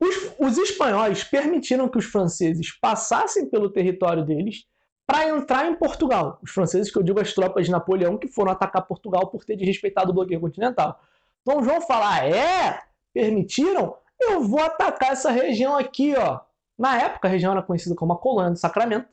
Os, 0.00 0.34
os 0.38 0.58
espanhóis 0.58 1.24
permitiram 1.24 1.88
que 1.88 1.98
os 1.98 2.04
franceses 2.04 2.72
passassem 2.80 3.46
pelo 3.46 3.70
território 3.70 4.24
deles 4.24 4.64
para 5.06 5.28
entrar 5.28 5.66
em 5.66 5.74
Portugal. 5.74 6.38
Os 6.42 6.50
franceses, 6.50 6.92
que 6.92 6.98
eu 6.98 7.02
digo 7.02 7.20
as 7.20 7.32
tropas 7.32 7.66
de 7.66 7.70
Napoleão, 7.70 8.18
que 8.18 8.28
foram 8.28 8.52
atacar 8.52 8.86
Portugal 8.86 9.28
por 9.28 9.44
ter 9.44 9.56
desrespeitado 9.56 10.10
o 10.10 10.14
bloqueio 10.14 10.40
continental. 10.40 11.00
Dom 11.44 11.62
João 11.62 11.80
fala: 11.80 12.16
ah, 12.16 12.26
é? 12.28 12.82
Permitiram? 13.12 13.96
Eu 14.20 14.42
vou 14.42 14.60
atacar 14.60 15.12
essa 15.12 15.30
região 15.30 15.76
aqui, 15.76 16.14
ó. 16.16 16.40
Na 16.76 17.00
época, 17.00 17.26
a 17.26 17.30
região 17.30 17.52
era 17.52 17.62
conhecida 17.62 17.94
como 17.94 18.12
a 18.12 18.18
Colônia 18.18 18.52
do 18.52 18.58
Sacramento 18.58 19.08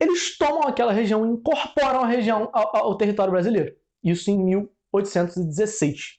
eles 0.00 0.36
tomam 0.38 0.62
aquela 0.62 0.92
região 0.92 1.26
e 1.26 1.30
incorporam 1.30 2.00
a 2.00 2.06
região 2.06 2.48
ao, 2.52 2.76
ao 2.76 2.96
território 2.96 3.32
brasileiro. 3.32 3.74
Isso 4.02 4.30
em 4.30 4.38
1816. 4.38 6.17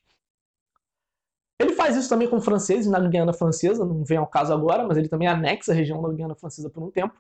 Ele 1.59 1.73
faz 1.73 1.95
isso 1.97 2.07
também 2.07 2.29
com 2.29 2.37
os 2.37 2.45
franceses 2.45 2.87
na 2.87 2.99
Guiana 2.99 3.33
Francesa, 3.33 3.85
não 3.85 4.03
vem 4.03 4.17
ao 4.17 4.27
caso 4.27 4.53
agora, 4.53 4.87
mas 4.87 4.97
ele 4.97 5.09
também 5.09 5.27
anexa 5.27 5.71
a 5.71 5.75
região 5.75 6.01
da 6.01 6.13
Guiana 6.13 6.35
Francesa 6.35 6.69
por 6.69 6.81
um 6.81 6.89
tempo. 6.89 7.13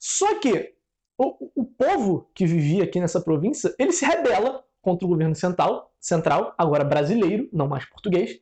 Só 0.00 0.38
que 0.40 0.74
o, 1.18 1.50
o 1.54 1.64
povo 1.64 2.30
que 2.34 2.46
vivia 2.46 2.84
aqui 2.84 2.98
nessa 2.98 3.20
província, 3.20 3.74
ele 3.78 3.92
se 3.92 4.04
rebela 4.04 4.64
contra 4.80 5.06
o 5.06 5.08
governo 5.08 5.34
central, 5.34 5.94
central, 6.00 6.54
agora 6.58 6.84
brasileiro, 6.84 7.48
não 7.52 7.68
mais 7.68 7.84
português, 7.86 8.40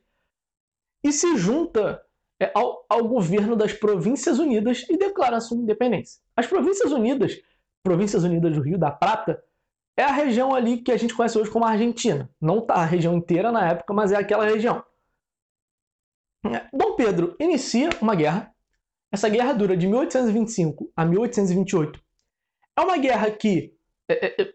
e 1.03 1.11
se 1.11 1.35
junta 1.37 2.01
é, 2.41 2.51
ao, 2.55 2.85
ao, 2.89 3.07
governo 3.07 3.55
das 3.55 3.73
Províncias 3.73 4.39
Unidas 4.39 4.85
e 4.89 4.97
declara 4.97 5.39
sua 5.39 5.57
independência. 5.57 6.21
As 6.35 6.47
Províncias 6.47 6.91
Unidas, 6.91 7.39
Províncias 7.83 8.23
Unidas 8.23 8.53
do 8.53 8.61
Rio 8.61 8.77
da 8.77 8.91
Prata, 8.91 9.43
é 9.95 10.03
a 10.03 10.11
região 10.11 10.55
ali 10.55 10.77
que 10.77 10.91
a 10.91 10.97
gente 10.97 11.13
conhece 11.13 11.37
hoje 11.37 11.51
como 11.51 11.65
Argentina. 11.65 12.29
Não 12.41 12.61
tá 12.61 12.75
a 12.75 12.85
região 12.85 13.13
inteira 13.15 13.51
na 13.51 13.69
época, 13.69 13.93
mas 13.93 14.11
é 14.11 14.17
aquela 14.17 14.45
região. 14.45 14.83
Dom 16.73 16.95
Pedro 16.95 17.35
inicia 17.39 17.89
uma 18.01 18.15
guerra. 18.15 18.53
Essa 19.11 19.29
guerra 19.29 19.53
dura 19.53 19.77
de 19.77 19.87
1825 19.87 20.91
a 20.95 21.05
1828. 21.05 22.01
É 22.75 22.81
uma 22.81 22.97
guerra 22.97 23.31
que 23.31 23.75
é, 24.09 24.25
é, 24.25 24.41
é, 24.41 24.53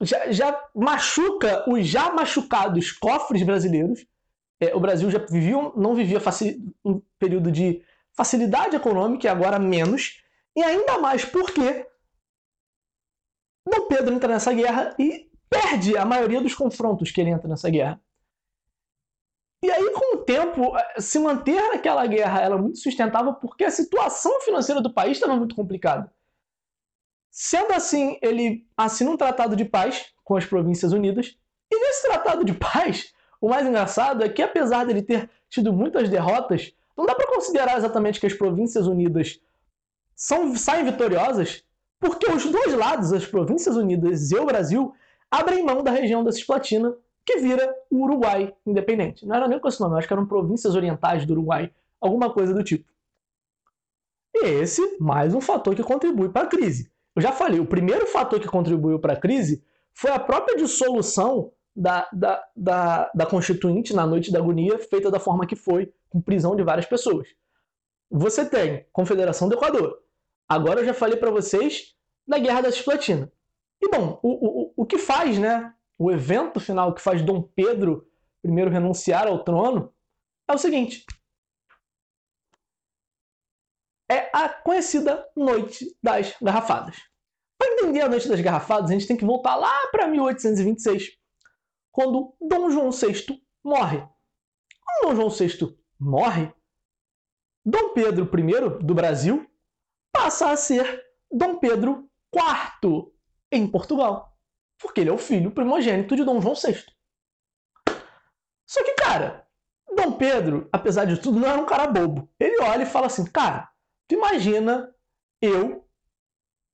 já, 0.00 0.32
já 0.32 0.70
machuca 0.74 1.64
os 1.70 1.86
já 1.86 2.12
machucados 2.12 2.90
cofres 2.92 3.42
brasileiros 3.42 4.06
é, 4.60 4.74
o 4.74 4.80
Brasil 4.80 5.10
já 5.10 5.18
vivia, 5.18 5.56
não 5.74 5.94
vivia 5.94 6.20
um 6.84 7.00
período 7.18 7.50
de 7.50 7.82
facilidade 8.12 8.76
econômica 8.76 9.26
e 9.26 9.30
agora 9.30 9.58
menos, 9.58 10.22
e 10.54 10.62
ainda 10.62 10.98
mais 10.98 11.24
porque 11.24 11.86
Dom 13.66 13.88
Pedro 13.88 14.14
entra 14.14 14.28
nessa 14.28 14.52
guerra 14.52 14.94
e 14.98 15.30
perde 15.48 15.96
a 15.96 16.04
maioria 16.04 16.42
dos 16.42 16.54
confrontos 16.54 17.10
que 17.10 17.20
ele 17.20 17.30
entra 17.30 17.48
nessa 17.48 17.70
guerra. 17.70 17.98
E 19.62 19.70
aí, 19.70 19.90
com 19.92 20.16
o 20.16 20.24
tempo, 20.24 20.72
se 20.98 21.18
manter 21.18 21.60
naquela 21.68 22.06
guerra 22.06 22.40
era 22.40 22.56
muito 22.56 22.78
sustentável 22.78 23.34
porque 23.34 23.64
a 23.64 23.70
situação 23.70 24.40
financeira 24.40 24.80
do 24.80 24.92
país 24.92 25.18
estava 25.18 25.36
muito 25.36 25.54
complicada. 25.54 26.10
Sendo 27.30 27.72
assim, 27.72 28.18
ele 28.22 28.66
assina 28.76 29.10
um 29.10 29.16
tratado 29.16 29.54
de 29.54 29.64
paz 29.64 30.12
com 30.24 30.36
as 30.36 30.46
Províncias 30.46 30.92
Unidas. 30.92 31.36
E 31.70 31.78
nesse 31.78 32.02
tratado 32.02 32.44
de 32.44 32.54
paz, 32.54 33.12
o 33.40 33.48
mais 33.48 33.66
engraçado 33.66 34.24
é 34.24 34.28
que, 34.28 34.42
apesar 34.42 34.84
dele 34.84 35.02
ter 35.02 35.30
tido 35.48 35.72
muitas 35.72 36.08
derrotas, 36.08 36.72
não 36.96 37.06
dá 37.06 37.14
para 37.14 37.28
considerar 37.28 37.76
exatamente 37.76 38.18
que 38.18 38.26
as 38.26 38.34
Províncias 38.34 38.86
Unidas 38.86 39.40
são, 40.14 40.54
saem 40.56 40.84
vitoriosas, 40.84 41.64
porque 41.98 42.30
os 42.30 42.44
dois 42.44 42.74
lados, 42.74 43.12
as 43.12 43.26
Províncias 43.26 43.76
Unidas 43.76 44.30
e 44.30 44.36
o 44.36 44.44
Brasil, 44.44 44.92
abrem 45.30 45.64
mão 45.64 45.82
da 45.82 45.90
região 45.90 46.24
da 46.24 46.32
Cisplatina, 46.32 46.94
que 47.24 47.38
vira 47.38 47.74
o 47.90 48.02
Uruguai 48.04 48.54
independente. 48.66 49.26
Não 49.26 49.36
era 49.36 49.48
nem 49.48 49.58
com 49.58 49.68
esse 49.68 49.80
nome, 49.80 49.96
acho 49.96 50.06
que 50.06 50.12
eram 50.12 50.26
províncias 50.26 50.74
orientais 50.74 51.24
do 51.26 51.32
Uruguai, 51.32 51.72
alguma 52.00 52.32
coisa 52.32 52.52
do 52.54 52.64
tipo. 52.64 52.90
E 54.34 54.46
esse, 54.46 54.96
mais 55.00 55.34
um 55.34 55.40
fator 55.40 55.74
que 55.74 55.82
contribui 55.82 56.28
para 56.28 56.46
a 56.46 56.50
crise. 56.50 56.90
Eu 57.14 57.22
já 57.22 57.32
falei, 57.32 57.60
o 57.60 57.66
primeiro 57.66 58.06
fator 58.06 58.38
que 58.40 58.48
contribuiu 58.48 58.98
para 58.98 59.14
a 59.14 59.20
crise 59.20 59.62
foi 59.92 60.10
a 60.10 60.18
própria 60.18 60.56
dissolução 60.56 61.52
da, 61.74 62.08
da, 62.12 62.44
da, 62.56 63.10
da 63.14 63.26
Constituinte 63.26 63.94
na 63.94 64.06
Noite 64.06 64.32
da 64.32 64.38
Agonia, 64.38 64.78
feita 64.78 65.10
da 65.10 65.18
forma 65.18 65.46
que 65.46 65.56
foi, 65.56 65.92
com 66.08 66.20
prisão 66.20 66.54
de 66.54 66.62
várias 66.62 66.86
pessoas. 66.86 67.28
Você 68.10 68.44
tem 68.44 68.86
Confederação 68.92 69.48
do 69.48 69.54
Equador. 69.54 69.98
Agora 70.48 70.80
eu 70.80 70.84
já 70.84 70.94
falei 70.94 71.16
para 71.16 71.30
vocês 71.30 71.94
da 72.26 72.38
Guerra 72.38 72.62
da 72.62 72.72
Cisplatina. 72.72 73.30
E 73.80 73.88
bom, 73.88 74.18
o, 74.22 74.28
o, 74.28 74.72
o 74.76 74.86
que 74.86 74.98
faz, 74.98 75.38
né? 75.38 75.72
O 76.02 76.10
evento 76.10 76.58
final 76.58 76.94
que 76.94 77.02
faz 77.02 77.20
Dom 77.20 77.42
Pedro 77.42 78.10
I 78.42 78.48
renunciar 78.48 79.26
ao 79.26 79.44
trono 79.44 79.94
é 80.48 80.54
o 80.54 80.56
seguinte: 80.56 81.04
é 84.10 84.30
a 84.32 84.48
conhecida 84.48 85.30
Noite 85.36 85.94
das 86.02 86.34
Garrafadas. 86.40 86.96
Para 87.58 87.74
entender 87.74 88.00
a 88.00 88.08
Noite 88.08 88.30
das 88.30 88.40
Garrafadas, 88.40 88.88
a 88.88 88.94
gente 88.94 89.06
tem 89.06 89.14
que 89.14 89.26
voltar 89.26 89.56
lá 89.56 89.88
para 89.92 90.08
1826, 90.08 91.18
quando 91.92 92.34
Dom 92.40 92.70
João 92.70 92.90
VI 92.90 93.38
morre. 93.62 93.98
Quando 94.82 95.10
Dom 95.10 95.16
João 95.16 95.28
VI 95.28 95.78
morre, 95.98 96.50
Dom 97.62 97.92
Pedro 97.92 98.24
I 98.24 98.82
do 98.82 98.94
Brasil 98.94 99.46
passa 100.10 100.50
a 100.50 100.56
ser 100.56 101.04
Dom 101.30 101.58
Pedro 101.58 102.10
IV 102.34 103.12
em 103.52 103.70
Portugal, 103.70 104.29
porque 104.80 105.00
ele 105.00 105.10
é 105.10 105.12
o 105.12 105.18
filho 105.18 105.52
primogênito 105.52 106.16
de 106.16 106.24
Dom 106.24 106.40
João 106.40 106.54
VI. 106.54 106.84
Só 108.66 108.82
que, 108.84 108.94
cara, 108.94 109.46
Dom 109.94 110.12
Pedro, 110.12 110.68
apesar 110.72 111.04
de 111.04 111.20
tudo, 111.20 111.38
não 111.38 111.48
era 111.48 111.60
um 111.60 111.66
cara 111.66 111.86
bobo. 111.86 112.32
Ele 112.38 112.60
olha 112.62 112.84
e 112.84 112.86
fala 112.86 113.06
assim: 113.06 113.24
cara, 113.24 113.68
tu 114.08 114.14
imagina 114.14 114.94
eu, 115.42 115.86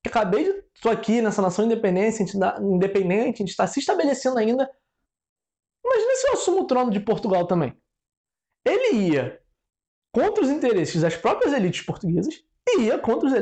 que 0.03 0.09
acabei 0.09 0.45
de. 0.45 0.65
estou 0.75 0.93
aqui 0.93 1.21
nessa 1.21 1.43
nação 1.43 1.65
independente, 1.65 2.19
gente, 2.19 2.37
independente, 2.61 3.37
a 3.37 3.39
gente 3.39 3.51
está 3.51 3.67
se 3.67 3.81
estabelecendo 3.81 4.39
ainda. 4.39 4.71
Imagina 5.85 6.15
se 6.17 6.29
eu 6.29 6.33
assumo 6.35 6.61
o 6.63 6.67
trono 6.67 6.91
de 6.91 7.01
Portugal 7.01 7.47
também. 7.47 7.77
Ele 8.65 9.11
ia 9.11 9.43
contra 10.13 10.43
os 10.43 10.51
interesses 10.51 11.01
das 11.01 11.17
próprias 11.17 11.53
elites 11.53 11.83
portuguesas 11.83 12.35
e 12.69 12.83
ia 12.83 12.99
contra 12.99 13.29
os 13.29 13.35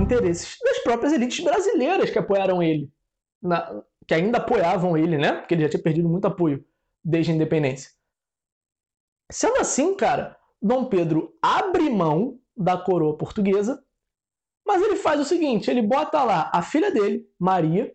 interesses 0.00 0.56
das 0.62 0.78
próprias 0.80 1.12
elites 1.12 1.42
brasileiras 1.44 2.10
que 2.10 2.18
apoiaram 2.18 2.62
ele, 2.62 2.90
na, 3.42 3.82
que 4.06 4.14
ainda 4.14 4.38
apoiavam 4.38 4.96
ele, 4.96 5.18
né? 5.18 5.32
Porque 5.32 5.54
ele 5.54 5.62
já 5.62 5.68
tinha 5.68 5.82
perdido 5.82 6.08
muito 6.08 6.26
apoio 6.26 6.64
desde 7.04 7.32
a 7.32 7.34
independência. 7.34 7.90
Sendo 9.30 9.58
assim, 9.58 9.94
cara, 9.94 10.38
Dom 10.60 10.86
Pedro 10.86 11.36
abre 11.42 11.90
mão 11.90 12.40
da 12.56 12.76
coroa 12.76 13.16
portuguesa, 13.16 13.82
mas 14.66 14.82
ele 14.82 14.96
faz 14.96 15.20
o 15.20 15.24
seguinte: 15.24 15.70
ele 15.70 15.82
bota 15.82 16.22
lá 16.24 16.50
a 16.52 16.62
filha 16.62 16.90
dele, 16.90 17.30
Maria, 17.38 17.94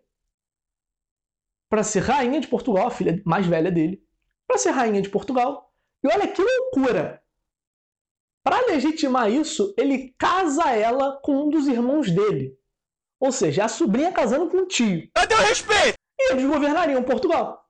para 1.70 1.84
ser 1.84 2.02
rainha 2.02 2.40
de 2.40 2.48
Portugal, 2.48 2.88
a 2.88 2.92
filha 2.92 3.22
mais 3.26 3.48
velha 3.48 3.72
dele, 3.72 4.04
para 4.48 4.58
ser 4.58 4.72
rainha 4.72 5.02
de 5.02 5.10
Portugal. 5.10 5.72
E 6.04 6.08
olha 6.08 6.28
que 6.28 6.42
loucura! 6.42 7.22
Para 8.44 8.66
legitimar 8.68 9.32
isso, 9.32 9.74
ele 9.78 10.14
casa 10.18 10.70
ela 10.76 11.20
com 11.24 11.46
um 11.46 11.50
dos 11.50 11.66
irmãos 11.66 12.12
dele. 12.12 12.58
Ou 13.24 13.32
seja, 13.32 13.64
a 13.64 13.70
sobrinha 13.70 14.12
casando 14.12 14.50
com 14.50 14.58
o 14.58 14.66
tio. 14.68 15.10
Cadê 15.16 15.34
o 15.34 15.38
respeito? 15.38 15.98
E 16.20 16.34
eles 16.34 16.46
governariam 16.46 17.02
Portugal. 17.02 17.66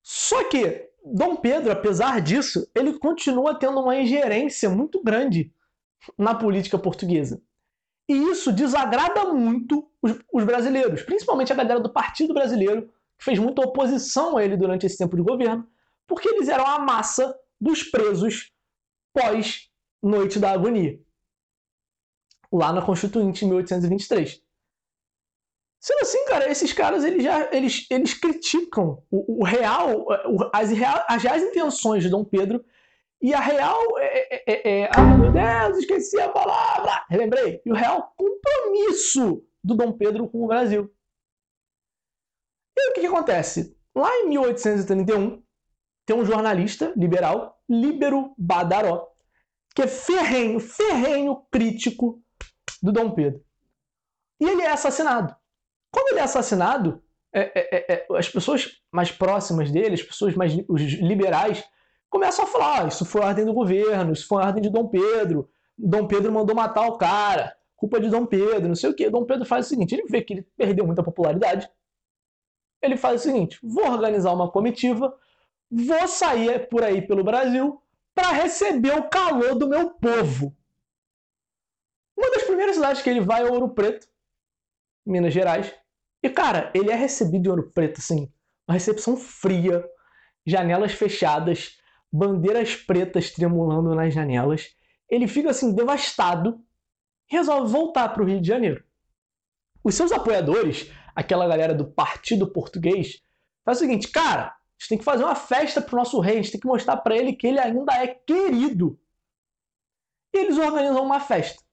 Só 0.00 0.44
que 0.44 0.88
Dom 1.04 1.34
Pedro, 1.34 1.72
apesar 1.72 2.20
disso, 2.20 2.70
ele 2.72 2.96
continua 3.00 3.58
tendo 3.58 3.80
uma 3.80 3.96
ingerência 3.96 4.70
muito 4.70 5.02
grande 5.02 5.52
na 6.16 6.36
política 6.36 6.78
portuguesa. 6.78 7.42
E 8.08 8.12
isso 8.30 8.52
desagrada 8.52 9.24
muito 9.32 9.90
os, 10.00 10.16
os, 10.32 10.44
brasileiros, 10.44 11.02
principalmente 11.02 11.52
a 11.52 11.56
galera 11.56 11.80
do 11.80 11.92
Partido 11.92 12.32
Brasileiro, 12.32 12.88
que 13.18 13.24
fez 13.24 13.40
muita 13.40 13.62
oposição 13.62 14.36
a 14.36 14.44
ele 14.44 14.56
durante 14.56 14.86
esse 14.86 14.96
tempo 14.96 15.16
de 15.16 15.22
governo, 15.22 15.66
porque 16.06 16.28
eles 16.28 16.48
eram 16.48 16.64
a 16.64 16.78
massa 16.78 17.36
dos 17.60 17.82
presos 17.82 18.52
pós-Noite 19.12 20.38
da 20.38 20.52
Agonia, 20.52 21.00
lá 22.52 22.72
na 22.72 22.82
Constituinte, 22.82 23.44
em 23.44 23.48
1823. 23.48 24.42
Sendo 25.80 26.00
assim, 26.00 26.24
cara, 26.26 26.50
esses 26.50 26.72
caras 26.72 27.04
eles 27.04 27.22
já 27.22 27.48
eles, 27.52 27.86
eles 27.88 28.12
criticam 28.12 29.02
o, 29.10 29.42
o 29.42 29.44
real, 29.44 30.06
o, 30.26 30.50
as, 30.52 30.70
as 31.08 31.22
reais 31.22 31.42
intenções 31.42 32.02
de 32.02 32.10
Dom 32.10 32.24
Pedro 32.24 32.64
e 33.20 33.32
a 33.32 33.40
real 33.40 33.80
é, 33.98 34.34
é, 34.34 34.42
é, 34.46 34.80
é, 34.80 34.90
ah 34.92 35.16
meu 35.16 35.32
Deus, 35.32 35.78
esqueci 35.78 36.20
a 36.20 36.28
palavra, 36.28 37.04
relembrei, 37.08 37.60
e 37.64 37.70
o 37.70 37.74
real 37.74 38.12
compromisso 38.16 39.44
do 39.62 39.74
Dom 39.76 39.92
Pedro 39.92 40.28
com 40.28 40.44
o 40.44 40.46
Brasil. 40.46 40.92
E 42.76 42.90
o 42.90 42.94
que, 42.94 43.00
que 43.00 43.06
acontece? 43.06 43.76
Lá 43.94 44.08
em 44.18 44.28
1831, 44.28 45.42
tem 46.06 46.16
um 46.16 46.24
jornalista 46.24 46.92
liberal, 46.96 47.60
Líbero 47.68 48.34
Badaró, 48.38 49.08
que 49.74 49.82
é 49.82 49.88
ferrenho, 49.88 50.60
ferrenho 50.60 51.44
crítico 51.50 52.22
do 52.82 52.92
Dom 52.92 53.10
Pedro. 53.10 53.42
E 54.40 54.48
ele 54.48 54.62
é 54.62 54.70
assassinado. 54.70 55.34
Quando 55.90 56.08
ele 56.08 56.20
é 56.20 56.22
assassinado, 56.22 57.02
é, 57.32 57.40
é, 57.40 57.76
é, 57.76 57.94
é, 57.94 58.16
as 58.16 58.28
pessoas 58.28 58.80
mais 58.92 59.10
próximas 59.10 59.70
dele, 59.70 59.94
as 59.94 60.02
pessoas 60.02 60.34
mais 60.34 60.56
os 60.68 60.80
liberais, 60.80 61.64
começam 62.08 62.44
a 62.44 62.48
falar: 62.48 62.82
ah, 62.82 62.86
isso 62.88 63.04
foi 63.04 63.22
ordem 63.22 63.44
do 63.44 63.52
governo, 63.52 64.12
isso 64.12 64.26
foi 64.26 64.42
ordem 64.42 64.62
de 64.62 64.70
Dom 64.70 64.88
Pedro, 64.88 65.48
Dom 65.76 66.06
Pedro 66.06 66.32
mandou 66.32 66.56
matar 66.56 66.86
o 66.88 66.98
cara, 66.98 67.56
culpa 67.76 68.00
de 68.00 68.10
Dom 68.10 68.26
Pedro, 68.26 68.68
não 68.68 68.74
sei 68.74 68.90
o 68.90 68.94
que. 68.94 69.08
Dom 69.08 69.24
Pedro 69.24 69.44
faz 69.44 69.66
o 69.66 69.68
seguinte: 69.68 69.94
ele 69.94 70.06
vê 70.08 70.22
que 70.22 70.34
ele 70.34 70.48
perdeu 70.56 70.84
muita 70.84 71.02
popularidade. 71.02 71.70
Ele 72.82 72.96
faz 72.96 73.20
o 73.20 73.24
seguinte: 73.24 73.58
vou 73.62 73.86
organizar 73.86 74.32
uma 74.32 74.50
comitiva, 74.50 75.14
vou 75.70 76.08
sair 76.08 76.68
por 76.68 76.82
aí 76.82 77.00
pelo 77.00 77.22
Brasil 77.22 77.80
para 78.14 78.32
receber 78.32 78.98
o 78.98 79.08
calor 79.08 79.54
do 79.54 79.68
meu 79.68 79.90
povo. 79.90 80.56
Primeiras 82.58 82.74
cidades 82.74 83.02
que 83.02 83.08
ele 83.08 83.20
vai 83.20 83.42
é 83.42 83.44
Ouro 83.44 83.68
Preto, 83.68 84.08
Minas 85.06 85.32
Gerais. 85.32 85.72
E 86.20 86.28
cara, 86.28 86.72
ele 86.74 86.90
é 86.90 86.94
recebido 86.96 87.46
em 87.46 87.50
Ouro 87.50 87.70
Preto 87.70 88.00
assim, 88.00 88.32
uma 88.66 88.74
recepção 88.74 89.16
fria, 89.16 89.88
janelas 90.44 90.90
fechadas, 90.90 91.78
bandeiras 92.12 92.74
pretas 92.74 93.30
tremulando 93.30 93.94
nas 93.94 94.12
janelas. 94.12 94.74
Ele 95.08 95.28
fica 95.28 95.50
assim 95.50 95.72
devastado, 95.72 96.60
resolve 97.28 97.70
voltar 97.70 98.08
para 98.08 98.24
o 98.24 98.26
Rio 98.26 98.40
de 98.40 98.48
Janeiro. 98.48 98.82
Os 99.84 99.94
seus 99.94 100.10
apoiadores, 100.10 100.90
aquela 101.14 101.46
galera 101.46 101.72
do 101.72 101.86
Partido 101.86 102.52
Português, 102.52 103.22
faz 103.64 103.78
o 103.78 103.82
seguinte, 103.82 104.08
cara, 104.08 104.46
a 104.46 104.56
gente 104.80 104.88
tem 104.88 104.98
que 104.98 105.04
fazer 105.04 105.22
uma 105.22 105.36
festa 105.36 105.80
pro 105.80 105.96
nosso 105.96 106.18
rei, 106.18 106.40
a 106.40 106.42
gente 106.42 106.50
tem 106.50 106.60
que 106.60 106.66
mostrar 106.66 106.96
para 106.96 107.16
ele 107.16 107.34
que 107.34 107.46
ele 107.46 107.60
ainda 107.60 107.94
é 108.02 108.08
querido. 108.08 108.98
E 110.34 110.38
eles 110.38 110.58
organizam 110.58 111.04
uma 111.04 111.20
festa. 111.20 111.67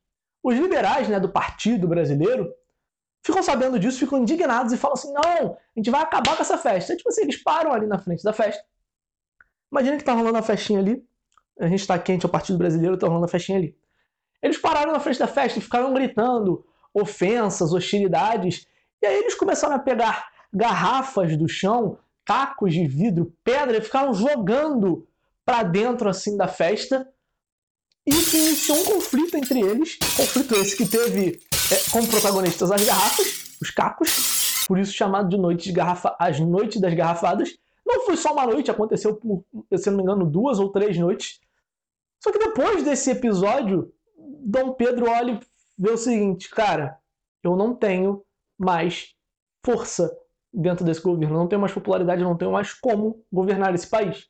Os 0.45 0.55
liberais 0.55 1.09
né, 1.09 1.19
do 1.19 1.27
Partido 1.27 1.87
Brasileiro 1.87 2.53
ficam 3.25 3.41
sabendo 3.41 3.79
disso, 3.79 3.97
ficam 3.97 4.19
indignados 4.19 4.71
e 4.71 4.77
falam 4.77 4.93
assim: 4.93 5.11
não, 5.11 5.53
a 5.55 5.57
gente 5.75 5.89
vai 5.89 6.03
acabar 6.03 6.35
com 6.35 6.43
essa 6.43 6.55
festa. 6.55 6.93
E, 6.93 6.97
tipo 6.97 7.09
assim, 7.09 7.23
eles 7.23 7.41
param 7.41 7.73
ali 7.73 7.87
na 7.87 7.97
frente 7.97 8.23
da 8.23 8.31
festa. 8.31 8.63
Imagina 9.71 9.97
que 9.97 10.03
tá 10.03 10.13
rolando 10.13 10.37
a 10.37 10.43
festinha 10.43 10.77
ali. 10.77 11.03
A 11.59 11.67
gente 11.67 11.87
tá 11.87 11.97
quente, 11.97 12.27
é 12.27 12.29
o 12.29 12.31
Partido 12.31 12.59
Brasileiro, 12.59 12.95
tá 12.95 13.07
rolando 13.07 13.25
a 13.25 13.27
festinha 13.27 13.57
ali. 13.57 13.75
Eles 14.39 14.59
pararam 14.59 14.91
na 14.91 14.99
frente 14.99 15.17
da 15.17 15.25
festa 15.25 15.57
e 15.57 15.63
ficaram 15.63 15.91
gritando 15.95 16.63
ofensas, 16.93 17.73
hostilidades. 17.73 18.67
E 19.01 19.07
aí 19.07 19.17
eles 19.21 19.33
começaram 19.33 19.73
a 19.73 19.79
pegar 19.79 20.29
garrafas 20.53 21.35
do 21.35 21.49
chão 21.49 21.97
tacos 22.23 22.71
de 22.71 22.85
vidro, 22.85 23.33
pedra, 23.43 23.77
e 23.77 23.81
ficaram 23.81 24.13
jogando 24.13 25.07
para 25.43 25.63
dentro 25.63 26.07
assim 26.07 26.37
da 26.37 26.47
festa 26.47 27.11
Isso 28.05 28.37
iniciou 28.37 28.77
um 28.77 28.85
conflito 28.85 29.35
entre 29.35 29.59
eles, 29.59 29.97
conflito 30.15 30.55
esse 30.55 30.77
que 30.77 30.87
teve 30.87 31.39
é, 31.71 31.91
como 31.91 32.07
protagonistas 32.07 32.71
as 32.71 32.85
garrafas, 32.85 33.57
os 33.59 33.71
cacos, 33.71 34.65
por 34.67 34.77
isso 34.77 34.93
chamado 34.93 35.27
de 35.29 35.37
noite 35.37 35.65
de 35.65 35.71
garrafa, 35.71 36.15
as 36.19 36.39
noites 36.39 36.79
das 36.79 36.93
garrafadas. 36.93 37.57
Não 37.85 38.05
foi 38.05 38.15
só 38.15 38.33
uma 38.33 38.45
noite, 38.45 38.69
aconteceu 38.69 39.15
por, 39.15 39.43
se 39.75 39.89
não 39.89 39.97
me 39.97 40.03
engano, 40.03 40.25
duas 40.25 40.59
ou 40.59 40.71
três 40.71 40.97
noites. 40.97 41.39
Só 42.23 42.31
que 42.31 42.39
depois 42.39 42.83
desse 42.83 43.11
episódio, 43.11 43.91
Dom 44.17 44.73
Pedro 44.73 45.09
olha 45.09 45.31
e 45.33 45.39
vê 45.77 45.91
o 45.91 45.97
seguinte, 45.97 46.49
cara, 46.49 46.99
eu 47.43 47.55
não 47.55 47.75
tenho 47.75 48.23
mais 48.57 49.15
força 49.63 50.15
dentro 50.53 50.85
desse 50.85 51.01
governo, 51.01 51.37
não 51.37 51.47
tenho 51.47 51.61
mais 51.61 51.73
popularidade, 51.73 52.23
não 52.23 52.37
tenho 52.37 52.51
mais 52.51 52.73
como 52.73 53.23
governar 53.31 53.73
esse 53.75 53.87
país. 53.87 54.27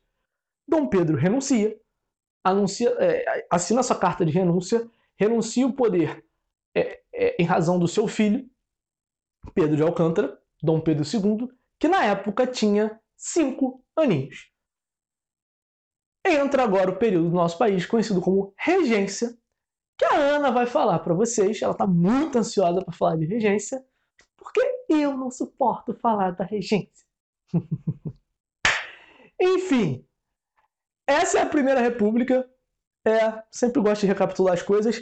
Dom 0.66 0.88
Pedro 0.88 1.16
renuncia, 1.16 1.78
anuncia, 2.50 2.90
é, 2.98 3.46
assina 3.50 3.82
sua 3.82 3.96
carta 3.96 4.24
de 4.24 4.32
renúncia, 4.32 4.88
renuncia 5.16 5.66
o 5.66 5.72
poder 5.72 6.24
é, 6.74 7.00
é, 7.12 7.36
em 7.42 7.44
razão 7.44 7.78
do 7.78 7.88
seu 7.88 8.06
filho, 8.06 8.48
Pedro 9.54 9.76
de 9.76 9.82
Alcântara, 9.82 10.38
Dom 10.62 10.80
Pedro 10.80 11.04
II, 11.04 11.48
que 11.78 11.88
na 11.88 12.04
época 12.04 12.46
tinha 12.46 13.00
cinco 13.16 13.82
aninhos. 13.96 14.50
Entra 16.24 16.64
agora 16.64 16.90
o 16.90 16.98
período 16.98 17.30
do 17.30 17.36
nosso 17.36 17.56
país 17.56 17.86
conhecido 17.86 18.20
como 18.20 18.52
regência, 18.58 19.36
que 19.96 20.04
a 20.04 20.16
Ana 20.16 20.50
vai 20.50 20.66
falar 20.66 20.98
para 20.98 21.14
vocês. 21.14 21.62
Ela 21.62 21.72
está 21.72 21.86
muito 21.86 22.36
ansiosa 22.36 22.84
para 22.84 22.92
falar 22.92 23.16
de 23.16 23.26
regência, 23.26 23.84
porque 24.36 24.60
eu 24.88 25.16
não 25.16 25.30
suporto 25.30 25.94
falar 25.94 26.32
da 26.32 26.44
regência. 26.44 27.06
Enfim, 29.40 30.05
essa 31.06 31.38
é 31.38 31.42
a 31.42 31.48
Primeira 31.48 31.80
República. 31.80 32.48
É, 33.06 33.42
sempre 33.50 33.80
gosto 33.80 34.00
de 34.00 34.08
recapitular 34.08 34.54
as 34.54 34.62
coisas. 34.62 35.00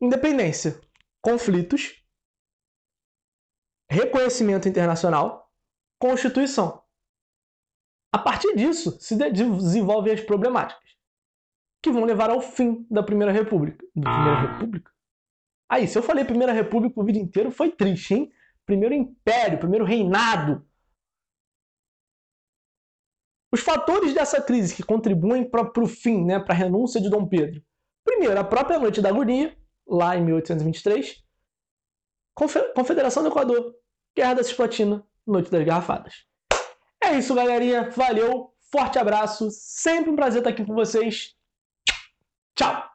Independência, 0.00 0.80
conflitos, 1.20 2.02
reconhecimento 3.90 4.68
internacional, 4.68 5.52
Constituição. 6.00 6.82
A 8.12 8.18
partir 8.18 8.56
disso, 8.56 8.98
se 9.00 9.14
desenvolvem 9.16 10.12
as 10.12 10.20
problemáticas 10.20 10.82
que 11.82 11.90
vão 11.90 12.04
levar 12.04 12.30
ao 12.30 12.40
fim 12.40 12.86
da 12.90 13.02
Primeira 13.02 13.32
República. 13.32 13.84
Da 13.94 14.10
Primeira 14.10 14.38
ah. 14.38 14.52
República? 14.52 14.92
Aí, 15.70 15.86
se 15.86 15.96
eu 15.96 16.02
falei 16.02 16.24
Primeira 16.24 16.52
República 16.52 17.00
o 17.00 17.04
vídeo 17.04 17.22
inteiro, 17.22 17.50
foi 17.50 17.70
triste, 17.70 18.14
hein? 18.14 18.32
Primeiro 18.66 18.94
Império, 18.94 19.58
primeiro 19.58 19.84
reinado. 19.84 20.66
Os 23.52 23.60
fatores 23.60 24.14
dessa 24.14 24.40
crise 24.40 24.74
que 24.74 24.82
contribuem 24.82 25.44
para 25.44 25.82
o 25.82 25.86
fim, 25.86 26.24
né, 26.24 26.40
para 26.40 26.54
a 26.54 26.56
renúncia 26.56 27.00
de 27.00 27.10
Dom 27.10 27.26
Pedro. 27.26 27.62
Primeiro, 28.02 28.40
a 28.40 28.44
própria 28.44 28.78
Noite 28.78 29.02
da 29.02 29.10
Agonia, 29.10 29.54
lá 29.86 30.16
em 30.16 30.24
1823. 30.24 31.22
Confederação 32.74 33.22
do 33.22 33.28
Equador, 33.28 33.74
Guerra 34.16 34.34
da 34.34 34.42
Cisplatina, 34.42 35.06
Noite 35.26 35.50
das 35.50 35.64
Garrafadas. 35.64 36.24
É 37.02 37.18
isso, 37.18 37.34
galerinha. 37.34 37.90
Valeu, 37.90 38.54
forte 38.70 38.98
abraço. 38.98 39.48
Sempre 39.50 40.10
um 40.10 40.16
prazer 40.16 40.38
estar 40.38 40.50
aqui 40.50 40.64
com 40.64 40.74
vocês. 40.74 41.36
Tchau! 42.54 42.91